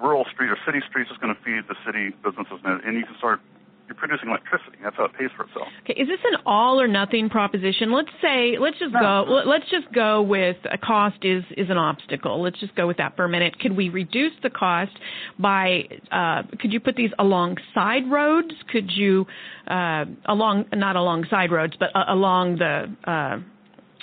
rural 0.00 0.24
street 0.32 0.50
or 0.50 0.58
city 0.64 0.80
streets, 0.88 1.10
it's 1.10 1.18
going 1.18 1.34
to 1.34 1.40
feed 1.42 1.66
the 1.66 1.74
city 1.84 2.14
businesses, 2.22 2.60
and 2.64 2.80
and 2.84 2.96
you 2.96 3.04
can 3.04 3.16
start. 3.18 3.40
You're 3.86 3.96
producing 3.96 4.30
electricity. 4.30 4.78
That's 4.82 4.96
how 4.96 5.04
it 5.04 5.12
pays 5.18 5.28
for 5.36 5.44
itself. 5.44 5.68
Okay, 5.82 6.00
is 6.00 6.08
this 6.08 6.18
an 6.24 6.40
all 6.46 6.80
or 6.80 6.88
nothing 6.88 7.28
proposition? 7.28 7.92
Let's 7.92 8.08
say, 8.22 8.56
let's 8.58 8.78
just 8.78 8.94
go. 8.94 9.24
let- 9.28 9.46
Let's 9.46 9.68
just 9.70 9.92
go 9.92 10.22
with 10.22 10.56
a 10.72 10.78
cost 10.78 11.18
is 11.22 11.44
is 11.58 11.68
an 11.68 11.76
obstacle. 11.76 12.40
Let's 12.40 12.58
just 12.60 12.74
go 12.76 12.86
with 12.86 12.96
that 12.96 13.14
for 13.14 13.26
a 13.26 13.28
minute. 13.28 13.58
Could 13.60 13.76
we 13.76 13.90
reduce 13.90 14.32
the 14.42 14.48
cost 14.48 14.92
by? 15.38 15.82
Uh, 16.10 16.44
could 16.60 16.72
you 16.72 16.80
put 16.80 16.96
these 16.96 17.10
alongside 17.18 18.10
roads? 18.10 18.54
Could 18.72 18.90
you 18.90 19.26
uh, 19.68 20.06
along 20.26 20.64
not 20.72 20.96
alongside 20.96 21.52
roads, 21.52 21.74
but 21.78 21.94
uh, 21.94 22.04
along 22.08 22.56
the 22.56 22.90
uh, 23.04 23.38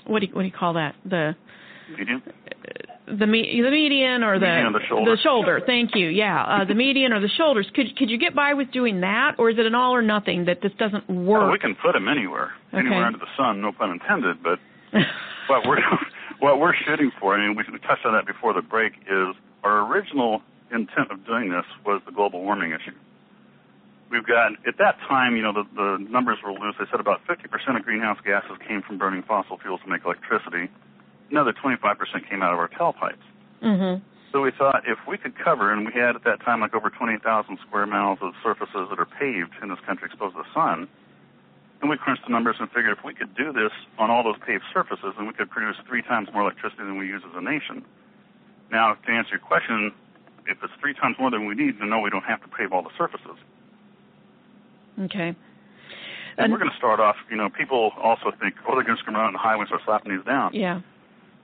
what 0.06 0.20
do 0.20 0.28
you, 0.28 0.34
what 0.36 0.44
do 0.44 0.48
you 0.48 0.54
call 0.54 0.74
that? 0.76 0.94
The 1.06 1.36
Median. 1.98 2.22
The 3.18 3.28
me- 3.28 3.62
the 3.62 3.70
median 3.72 4.24
or 4.24 4.40
the 4.40 4.46
Median, 4.46 4.74
the 4.74 4.80
shoulder. 4.88 5.12
the 5.16 5.22
shoulder. 5.22 5.62
Thank 5.66 5.96
you. 5.96 6.08
Yeah, 6.08 6.42
uh, 6.44 6.66
the 6.66 6.74
median 6.76 7.14
or 7.14 7.20
the 7.20 7.30
shoulders. 7.30 7.68
Could 7.74 7.96
could 7.98 8.10
you 8.10 8.18
get 8.18 8.34
by 8.36 8.54
with 8.54 8.72
doing 8.72 9.02
that, 9.02 9.36
or 9.38 9.50
is 9.50 9.58
it 9.60 9.66
an 9.66 9.76
all 9.76 9.94
or 9.94 10.02
nothing 10.02 10.46
that 10.46 10.62
this 10.62 10.72
doesn't 10.80 11.10
work? 11.10 11.42
Well, 11.42 11.52
we 11.52 11.60
can 11.60 11.76
put 11.76 11.94
them 11.94 12.08
anywhere, 12.08 12.52
Okay. 12.74 12.80
anywhere 12.80 13.06
under 13.06 13.20
the 13.20 13.30
sun. 13.38 13.62
No 13.62 13.72
pun 13.72 13.92
intended. 13.92 14.42
But 14.44 14.60
what 15.48 15.66
we're 15.68 15.80
what 16.40 16.60
we're 16.60 16.74
shooting 16.88 17.12
for, 17.20 17.36
I 17.36 17.46
mean, 17.48 17.56
we, 17.56 17.64
we 17.72 17.80
touched 17.80 18.06
on 18.06 18.14
that 18.14 18.26
before 18.26 18.54
the 18.54 18.62
break, 18.62 18.94
is 19.10 19.36
our 19.64 19.86
original 19.92 20.42
intent 20.72 21.12
of 21.12 21.26
doing 21.26 21.50
this 21.50 21.66
was 21.86 22.02
the 22.06 22.12
global 22.12 22.42
warming 22.42 22.72
issue. 22.72 22.96
We've 24.10 24.26
got 24.26 24.52
at 24.68 24.78
that 24.80 24.98
time, 25.08 25.36
you 25.38 25.42
know, 25.42 25.54
the, 25.54 25.64
the 25.76 26.06
numbers 26.10 26.38
were 26.44 26.52
loose. 26.52 26.76
They 26.78 26.86
said 26.92 27.00
about 27.00 27.22
50% 27.28 27.78
of 27.78 27.84
greenhouse 27.86 28.18
gases 28.26 28.58
came 28.68 28.82
from 28.82 28.98
burning 28.98 29.24
fossil 29.24 29.58
fuels 29.58 29.80
to 29.86 29.90
make 29.90 30.04
electricity. 30.04 30.70
Another 31.32 31.54
25% 31.54 32.30
came 32.30 32.42
out 32.44 32.54
of 32.54 32.60
our 32.60 32.68
tailpipes. 32.68 33.16
mhm. 33.64 34.02
So 34.32 34.42
we 34.42 34.52
thought 34.52 34.84
if 34.88 34.98
we 35.08 35.18
could 35.18 35.36
cover, 35.38 35.72
and 35.74 35.86
we 35.86 35.92
had 35.92 36.16
at 36.16 36.24
that 36.24 36.40
time 36.42 36.62
like 36.62 36.74
over 36.74 36.90
20,000 36.90 37.58
square 37.68 37.86
miles 37.86 38.20
of 38.22 38.34
surfaces 38.42 38.88
that 38.90 38.98
are 38.98 39.06
paved 39.06 39.52
in 39.62 39.68
this 39.70 39.80
country 39.82 40.06
exposed 40.08 40.36
to 40.38 40.44
the 40.44 40.54
sun, 40.54 40.88
and 41.82 41.90
we 41.90 41.98
crunched 41.98 42.24
the 42.26 42.32
numbers 42.32 42.56
and 42.60 42.70
figured 42.72 42.98
if 42.98 43.04
we 43.04 43.14
could 43.14 43.36
do 43.36 43.52
this 43.52 43.72
on 43.98 44.10
all 44.10 44.24
those 44.24 44.38
paved 44.46 44.64
surfaces, 44.74 45.14
then 45.18 45.28
we 45.28 45.34
could 45.34 45.50
produce 45.50 45.76
three 45.88 46.02
times 46.02 46.32
more 46.32 46.44
electricity 46.44 46.84
than 46.84 46.98
we 46.98 47.08
use 47.08 47.24
as 47.26 47.36
a 47.36 47.42
nation. 47.42 47.84
Now, 48.72 48.94
to 48.94 49.12
answer 49.12 49.32
your 49.32 49.40
question, 49.40 49.92
if 50.48 50.64
it's 50.64 50.74
three 50.80 50.94
times 50.94 51.18
more 51.20 51.30
than 51.30 51.46
we 51.46 51.54
need, 51.54 51.80
then 51.80 51.90
no, 51.90 52.00
we 52.00 52.10
don't 52.10 52.24
have 52.24 52.42
to 52.42 52.48
pave 52.48 52.72
all 52.72 52.84
the 52.84 52.94
surfaces. 52.98 53.38
Okay. 55.00 55.28
And 55.30 55.38
And- 56.38 56.54
we're 56.54 56.60
going 56.60 56.72
to 56.72 56.78
start 56.78 57.00
off, 57.02 57.18
you 57.30 57.36
know, 57.36 57.50
people 57.50 57.92
also 58.02 58.32
think, 58.40 58.56
oh, 58.68 58.76
they're 58.76 58.84
going 58.84 58.98
to 58.98 59.04
come 59.04 59.16
around 59.16 59.28
on 59.28 59.34
the 59.34 59.40
highway 59.40 59.62
and 59.62 59.68
start 59.68 59.82
slapping 59.84 60.16
these 60.16 60.26
down. 60.26 60.52
Yeah. 60.54 60.80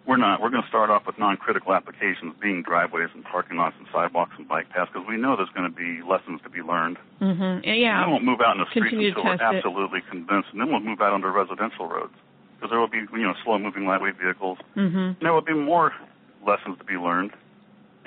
We're 0.08 0.15
not. 0.15 0.41
We're 0.41 0.50
going 0.50 0.63
to 0.63 0.70
start 0.70 0.89
off 0.89 1.06
with 1.06 1.20
non-critical 1.20 1.74
applications, 1.74 2.34
being 2.41 2.63
driveways 2.63 3.10
and 3.13 3.26
parking 3.26 3.58
lots 3.58 3.76
and 3.78 3.86
sidewalks 3.91 4.32
and 4.38 4.48
bike 4.48 4.70
paths, 4.70 4.89
because 4.93 5.06
we 5.06 5.17
know 5.17 5.36
there's 5.36 5.50
going 5.54 5.70
to 5.70 5.76
be 5.76 6.00
lessons 6.02 6.39
to 6.43 6.50
be 6.50 6.62
learned. 6.62 6.96
Mhm. 7.20 7.60
And 7.60 7.63
then 7.65 8.10
we'll 8.12 8.22
move 8.22 8.39
out 8.39 8.56
in 8.56 8.62
the 8.63 8.70
streets 8.72 8.88
Continue 8.96 9.12
to 9.12 9.20
until 9.20 9.32
we're 9.32 9.38
test 9.38 9.54
it. 9.54 9.58
absolutely 9.58 10.02
convinced, 10.10 10.50
and 10.54 10.62
then 10.62 10.70
we'll 10.72 10.80
move 10.80 11.02
out 11.02 11.12
onto 11.12 11.28
residential 11.28 11.88
roads, 11.88 12.15
because 12.56 12.70
there 12.72 12.80
will 12.80 12.88
be, 12.88 13.00
you 13.00 13.28
know, 13.28 13.36
slow-moving 13.43 13.86
lightweight 13.86 14.15
vehicles. 14.15 14.58
Mhm. 14.78 14.96
And 14.96 15.15
there 15.20 15.34
will 15.34 15.41
be 15.41 15.54
more 15.54 15.91
lessons 16.46 16.78
to 16.78 16.86
be 16.86 16.96
learned, 16.96 17.32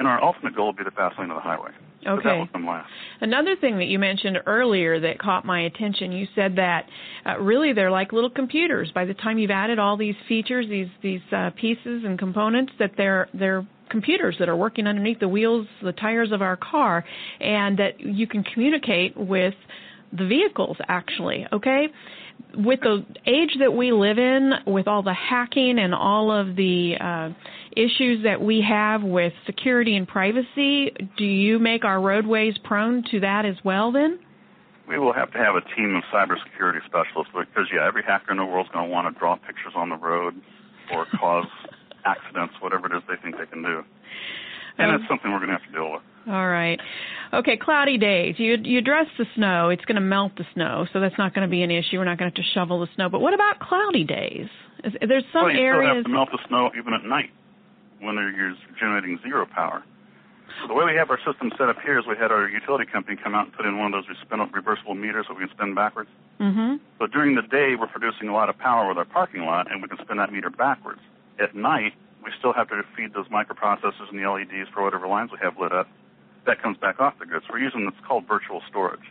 and 0.01 0.09
our 0.09 0.23
ultimate 0.25 0.57
goal 0.57 0.67
will 0.67 0.73
be 0.73 0.83
the 0.83 0.91
fast 0.91 1.19
lane 1.19 1.31
of 1.31 1.37
the 1.37 1.43
highway. 1.43 1.71
Okay. 2.07 2.39
will 2.39 2.47
come 2.47 2.67
last. 2.67 2.89
Another 3.21 3.55
thing 3.55 3.77
that 3.77 3.85
you 3.85 3.99
mentioned 3.99 4.39
earlier 4.47 4.99
that 4.99 5.19
caught 5.19 5.45
my 5.45 5.61
attention, 5.67 6.11
you 6.11 6.27
said 6.35 6.57
that 6.57 6.87
uh, 7.27 7.39
really 7.39 7.75
they're 7.75 7.91
like 7.91 8.11
little 8.11 8.31
computers. 8.31 8.91
By 8.95 9.05
the 9.05 9.13
time 9.13 9.39
you've 9.39 9.51
added 9.51 9.79
all 9.79 9.99
these 9.99 10.15
features, 10.27 10.67
these 10.71 10.89
these 11.03 11.21
uh, 11.31 11.51
pieces 11.51 12.03
and 12.05 12.19
components, 12.19 12.73
that 12.79 12.93
they're 12.97 13.29
they're 13.35 13.67
computers 13.91 14.37
that 14.39 14.49
are 14.49 14.57
working 14.57 14.87
underneath 14.87 15.21
the 15.21 15.29
wheels, 15.29 15.67
the 15.83 15.93
tires 15.93 16.33
of 16.33 16.41
our 16.41 16.57
car, 16.57 17.05
and 17.39 17.79
that 17.79 18.01
you 18.01 18.27
can 18.27 18.43
communicate 18.43 19.15
with 19.19 19.55
the 20.17 20.27
vehicles 20.27 20.79
actually. 20.89 21.47
Okay. 21.53 21.89
With 22.55 22.81
the 22.81 23.05
age 23.27 23.57
that 23.61 23.73
we 23.73 23.93
live 23.93 24.19
in, 24.19 24.53
with 24.67 24.89
all 24.89 25.03
the 25.03 25.15
hacking 25.15 25.79
and 25.79 25.95
all 25.95 26.31
of 26.33 26.57
the 26.57 26.95
uh, 27.01 27.31
issues 27.77 28.25
that 28.25 28.41
we 28.41 28.65
have 28.69 29.03
with 29.03 29.33
security 29.47 29.97
and 29.97 30.07
privacy, 30.07 30.93
do 31.17 31.25
you 31.25 31.59
make 31.59 31.85
our 31.85 32.01
roadways 32.01 32.55
prone 32.65 33.05
to 33.11 33.21
that 33.21 33.45
as 33.45 33.57
well 33.65 33.93
then? 33.93 34.19
We 34.89 34.99
will 34.99 35.13
have 35.13 35.31
to 35.33 35.39
have 35.39 35.55
a 35.55 35.63
team 35.77 35.95
of 35.95 36.03
cybersecurity 36.13 36.85
specialists 36.87 37.33
because, 37.33 37.69
yeah, 37.73 37.87
every 37.87 38.03
hacker 38.03 38.33
in 38.33 38.39
the 38.39 38.45
world 38.45 38.67
is 38.67 38.73
going 38.73 38.87
to 38.87 38.91
want 38.91 39.13
to 39.13 39.19
draw 39.19 39.37
pictures 39.37 39.73
on 39.77 39.89
the 39.89 39.97
road 39.97 40.35
or 40.93 41.07
cause 41.19 41.47
accidents, 42.05 42.55
whatever 42.61 42.87
it 42.87 42.97
is 42.97 43.03
they 43.09 43.15
think 43.23 43.39
they 43.39 43.47
can 43.47 43.63
do. 43.63 43.85
And 44.79 44.91
Um, 44.91 44.97
it's 44.97 45.09
something 45.09 45.31
we're 45.31 45.39
going 45.39 45.51
to 45.51 45.59
have 45.59 45.67
to 45.67 45.73
deal 45.73 45.93
with. 45.93 46.03
All 46.27 46.49
right. 46.49 46.79
Okay, 47.33 47.57
cloudy 47.57 47.97
days. 47.97 48.35
You 48.39 48.57
you 48.63 48.79
address 48.79 49.07
the 49.19 49.25
snow. 49.35 49.71
It's 49.71 49.85
going 49.85 49.97
to 49.97 50.03
melt 50.03 50.33
the 50.37 50.45
snow, 50.55 50.87
so 50.93 51.01
that's 51.01 51.17
not 51.17 51.35
going 51.35 51.47
to 51.47 51.51
be 51.51 51.63
an 51.63 51.71
issue. 51.71 51.99
We're 51.99 52.05
not 52.05 52.19
going 52.19 52.31
to 52.31 52.37
have 52.37 52.45
to 52.45 52.53
shovel 52.53 52.81
the 52.81 52.89
snow. 52.95 53.09
But 53.09 53.21
what 53.21 53.35
about 53.35 53.59
cloudy 53.61 54.05
days? 54.05 54.49
Is, 54.85 54.93
there's 55.07 55.25
some 55.33 55.45
well, 55.45 55.51
you 55.51 55.57
still 55.57 55.65
areas. 55.65 55.97
have 55.97 56.05
to 56.05 56.11
melt 56.11 56.29
the 56.33 56.39
snow 56.49 56.71
even 56.79 56.93
at 56.93 57.05
night 57.05 57.31
when 58.01 58.17
they're 58.17 58.31
you're 58.31 58.55
generating 58.79 59.19
zero 59.23 59.47
power. 59.47 59.85
So 60.61 60.69
the 60.69 60.75
way 60.75 60.85
we 60.85 60.97
have 60.97 61.11
our 61.11 61.19
system 61.25 61.53
set 61.57 61.69
up 61.69 61.77
here 61.81 61.99
is 61.99 62.05
we 62.07 62.17
had 62.17 62.33
our 62.33 62.49
utility 62.49 62.85
company 62.85 63.17
come 63.23 63.35
out 63.35 63.47
and 63.47 63.57
put 63.57 63.65
in 63.65 63.79
one 63.79 63.95
of 63.95 64.05
those 64.05 64.17
reversible 64.53 64.95
meters 64.95 65.27
so 65.29 65.35
we 65.35 65.47
can 65.47 65.55
spin 65.57 65.75
backwards. 65.75 66.11
Mm-hmm. 66.41 66.77
So 66.99 67.07
during 67.07 67.35
the 67.35 67.43
day, 67.43 67.77
we're 67.79 67.87
producing 67.87 68.29
a 68.29 68.35
lot 68.35 68.49
of 68.49 68.59
power 68.59 68.89
with 68.89 68.99
our 68.99 69.05
parking 69.05 69.43
lot, 69.43 69.71
and 69.71 69.81
we 69.81 69.89
can 69.89 69.99
spin 70.03 70.19
that 70.19 70.33
meter 70.33 70.51
backwards. 70.51 71.01
At 71.41 71.55
night, 71.55 71.93
we 72.25 72.31
still 72.39 72.53
have 72.53 72.69
to 72.69 72.83
feed 72.97 73.15
those 73.15 73.29
microprocessors 73.29 74.11
and 74.11 74.19
the 74.19 74.29
LEDs 74.29 74.69
for 74.75 74.83
whatever 74.83 75.07
lines 75.07 75.31
we 75.33 75.39
have 75.41 75.57
lit 75.59 75.73
up. 75.73 75.89
That 76.47 76.63
comes 76.63 76.79
back 76.79 77.01
off 77.01 77.15
the 77.19 77.27
grid. 77.27 77.43
So 77.47 77.53
we're 77.53 77.61
using 77.61 77.85
what's 77.85 77.97
called 78.07 78.25
virtual 78.27 78.63
storage. 78.69 79.05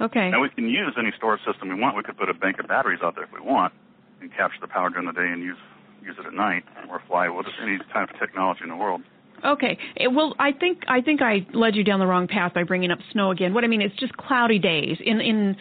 Okay. 0.00 0.30
Now 0.30 0.40
we 0.40 0.48
can 0.48 0.68
use 0.68 0.94
any 0.98 1.12
storage 1.16 1.40
system 1.44 1.68
we 1.68 1.74
want. 1.74 1.96
We 1.96 2.02
could 2.02 2.16
put 2.16 2.28
a 2.28 2.34
bank 2.34 2.58
of 2.58 2.68
batteries 2.68 3.00
out 3.02 3.14
there 3.14 3.24
if 3.24 3.30
we 3.32 3.40
want, 3.40 3.72
and 4.20 4.30
capture 4.30 4.58
the 4.60 4.68
power 4.68 4.90
during 4.90 5.06
the 5.06 5.12
day 5.12 5.28
and 5.28 5.42
use 5.42 5.58
use 6.02 6.16
it 6.18 6.26
at 6.26 6.34
night, 6.34 6.64
or 6.90 7.00
fly 7.06 7.28
with 7.28 7.46
it, 7.46 7.52
any 7.62 7.78
type 7.92 8.10
of 8.10 8.18
technology 8.18 8.60
in 8.64 8.70
the 8.70 8.76
world. 8.76 9.02
Okay. 9.44 9.78
Eh, 9.96 10.06
well, 10.06 10.34
I 10.38 10.52
think 10.52 10.82
I 10.88 11.00
think 11.00 11.22
I 11.22 11.46
led 11.52 11.76
you 11.76 11.84
down 11.84 12.00
the 12.00 12.06
wrong 12.06 12.26
path 12.28 12.54
by 12.54 12.62
bringing 12.64 12.90
up 12.90 12.98
snow 13.12 13.30
again. 13.30 13.54
What 13.54 13.64
I 13.64 13.66
mean 13.66 13.82
is 13.82 13.92
just 13.98 14.16
cloudy 14.16 14.58
days 14.58 14.98
in 15.04 15.20
in 15.20 15.56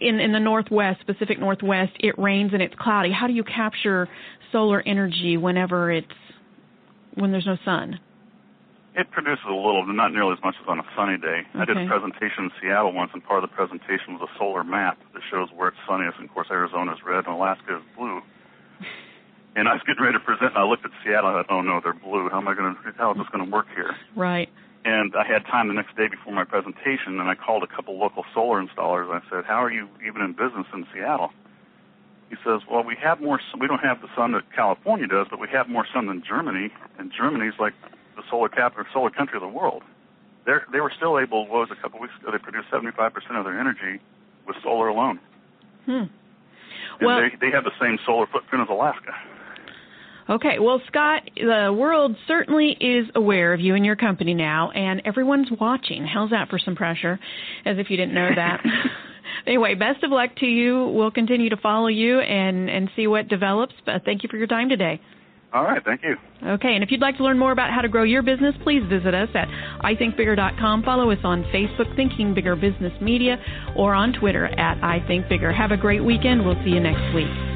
in 0.00 0.20
in 0.20 0.32
the 0.32 0.40
northwest, 0.40 1.06
Pacific 1.06 1.38
Northwest. 1.38 1.92
It 2.00 2.18
rains 2.18 2.52
and 2.52 2.62
it's 2.62 2.74
cloudy. 2.78 3.12
How 3.12 3.26
do 3.26 3.32
you 3.32 3.44
capture 3.44 4.08
solar 4.52 4.82
energy 4.86 5.36
whenever 5.36 5.90
it's 5.90 6.06
when 7.14 7.32
there's 7.32 7.46
no 7.46 7.56
sun? 7.64 7.98
It 8.96 9.10
produces 9.10 9.44
a 9.46 9.52
little, 9.52 9.84
but 9.86 9.92
not 9.92 10.12
nearly 10.12 10.32
as 10.32 10.42
much 10.42 10.54
as 10.60 10.66
on 10.66 10.78
a 10.80 10.86
sunny 10.96 11.18
day. 11.18 11.42
I 11.54 11.66
did 11.66 11.76
a 11.76 11.86
presentation 11.86 12.44
in 12.48 12.50
Seattle 12.60 12.92
once, 12.92 13.10
and 13.12 13.22
part 13.22 13.44
of 13.44 13.50
the 13.50 13.54
presentation 13.54 14.16
was 14.16 14.26
a 14.26 14.32
solar 14.38 14.64
map 14.64 14.96
that 15.12 15.20
shows 15.30 15.48
where 15.54 15.68
it's 15.68 15.76
sunniest. 15.86 16.16
And 16.18 16.28
of 16.28 16.32
course, 16.34 16.48
Arizona 16.50 16.92
is 16.94 16.98
red 17.04 17.26
and 17.28 17.34
Alaska 17.34 17.76
is 17.76 17.82
blue. 17.96 18.22
And 19.56 19.68
I 19.68 19.72
was 19.72 19.80
getting 19.86 20.02
ready 20.04 20.18
to 20.18 20.20
present, 20.22 20.52
and 20.52 20.58
I 20.58 20.64
looked 20.68 20.84
at 20.84 20.90
Seattle. 21.02 21.30
and 21.30 21.38
I 21.38 21.42
thought, 21.42 21.60
"Oh 21.60 21.62
no, 21.62 21.80
they're 21.82 21.94
blue. 21.96 22.28
How 22.28 22.36
am 22.36 22.46
I 22.46 22.52
going 22.52 22.76
to? 22.76 22.92
How 22.98 23.12
is 23.12 23.16
this 23.16 23.26
going 23.32 23.42
to 23.42 23.50
work 23.50 23.64
here?" 23.74 23.96
Right. 24.14 24.50
And 24.84 25.14
I 25.16 25.24
had 25.26 25.46
time 25.46 25.68
the 25.68 25.72
next 25.74 25.96
day 25.96 26.08
before 26.08 26.34
my 26.34 26.44
presentation, 26.44 27.18
and 27.18 27.22
I 27.22 27.34
called 27.36 27.62
a 27.62 27.66
couple 27.66 27.96
local 27.98 28.26
solar 28.34 28.60
installers. 28.62 29.08
And 29.08 29.14
I 29.16 29.22
said, 29.30 29.46
"How 29.46 29.64
are 29.64 29.70
you 29.72 29.88
even 30.06 30.20
in 30.20 30.32
business 30.32 30.66
in 30.74 30.86
Seattle?" 30.92 31.32
He 32.28 32.36
says, 32.44 32.60
"Well, 32.70 32.84
we 32.84 32.96
have 33.02 33.22
more. 33.22 33.40
sun- 33.50 33.58
We 33.58 33.66
don't 33.66 33.80
have 33.80 34.02
the 34.02 34.08
sun 34.14 34.32
that 34.32 34.44
California 34.54 35.06
does, 35.06 35.26
but 35.30 35.40
we 35.40 35.48
have 35.48 35.70
more 35.70 35.86
sun 35.90 36.04
than 36.04 36.22
Germany, 36.22 36.68
and 36.98 37.10
Germany's 37.10 37.54
like 37.58 37.72
solar 38.30 38.48
capital, 38.48 38.84
solar 38.92 39.10
country 39.10 39.36
of 39.36 39.42
the 39.42 39.48
world. 39.48 39.82
They're, 40.44 40.64
they 40.72 40.80
were 40.80 40.92
still 40.96 41.18
able. 41.18 41.46
What 41.48 41.66
was 41.66 41.68
it, 41.72 41.78
a 41.78 41.82
couple 41.82 42.00
weeks 42.00 42.14
ago? 42.20 42.30
They 42.32 42.38
produced 42.38 42.68
75% 42.70 43.12
of 43.38 43.44
their 43.44 43.58
energy 43.58 44.00
with 44.46 44.56
solar 44.62 44.88
alone. 44.88 45.18
Hmm. 45.86 45.92
And 46.98 47.06
Well, 47.06 47.20
they, 47.20 47.48
they 47.48 47.52
have 47.52 47.64
the 47.64 47.74
same 47.80 47.98
solar 48.06 48.26
footprint 48.26 48.62
as 48.62 48.68
Alaska. 48.70 49.12
Okay, 50.28 50.58
well, 50.58 50.80
Scott, 50.88 51.22
the 51.36 51.72
world 51.76 52.16
certainly 52.26 52.76
is 52.80 53.06
aware 53.14 53.52
of 53.52 53.60
you 53.60 53.76
and 53.76 53.86
your 53.86 53.94
company 53.94 54.34
now, 54.34 54.72
and 54.72 55.00
everyone's 55.04 55.48
watching. 55.60 56.04
How's 56.04 56.30
that 56.30 56.48
for 56.48 56.58
some 56.58 56.74
pressure? 56.74 57.20
As 57.64 57.78
if 57.78 57.90
you 57.90 57.96
didn't 57.96 58.14
know 58.14 58.30
that. 58.34 58.60
anyway, 59.46 59.74
best 59.74 60.02
of 60.02 60.10
luck 60.10 60.30
to 60.38 60.46
you. 60.46 60.88
We'll 60.88 61.12
continue 61.12 61.50
to 61.50 61.56
follow 61.56 61.86
you 61.86 62.18
and 62.18 62.68
and 62.68 62.90
see 62.96 63.06
what 63.06 63.28
develops. 63.28 63.74
But 63.84 64.04
thank 64.04 64.24
you 64.24 64.28
for 64.28 64.36
your 64.36 64.48
time 64.48 64.68
today. 64.68 65.00
All 65.52 65.62
right, 65.62 65.82
thank 65.84 66.02
you. 66.02 66.16
Okay, 66.44 66.74
and 66.74 66.84
if 66.84 66.90
you'd 66.90 67.00
like 67.00 67.16
to 67.16 67.24
learn 67.24 67.38
more 67.38 67.52
about 67.52 67.70
how 67.70 67.80
to 67.80 67.88
grow 67.88 68.02
your 68.02 68.22
business, 68.22 68.54
please 68.62 68.82
visit 68.88 69.14
us 69.14 69.28
at 69.34 69.48
ithinkbigger.com. 69.84 70.82
Follow 70.82 71.10
us 71.10 71.18
on 71.24 71.44
Facebook, 71.44 71.94
Thinking 71.96 72.34
Bigger 72.34 72.56
Business 72.56 72.92
Media, 73.00 73.38
or 73.74 73.94
on 73.94 74.12
Twitter 74.12 74.46
at 74.46 74.78
ithinkbigger. 74.80 75.56
Have 75.56 75.70
a 75.70 75.76
great 75.76 76.04
weekend. 76.04 76.44
We'll 76.44 76.62
see 76.64 76.70
you 76.70 76.80
next 76.80 77.14
week. 77.14 77.55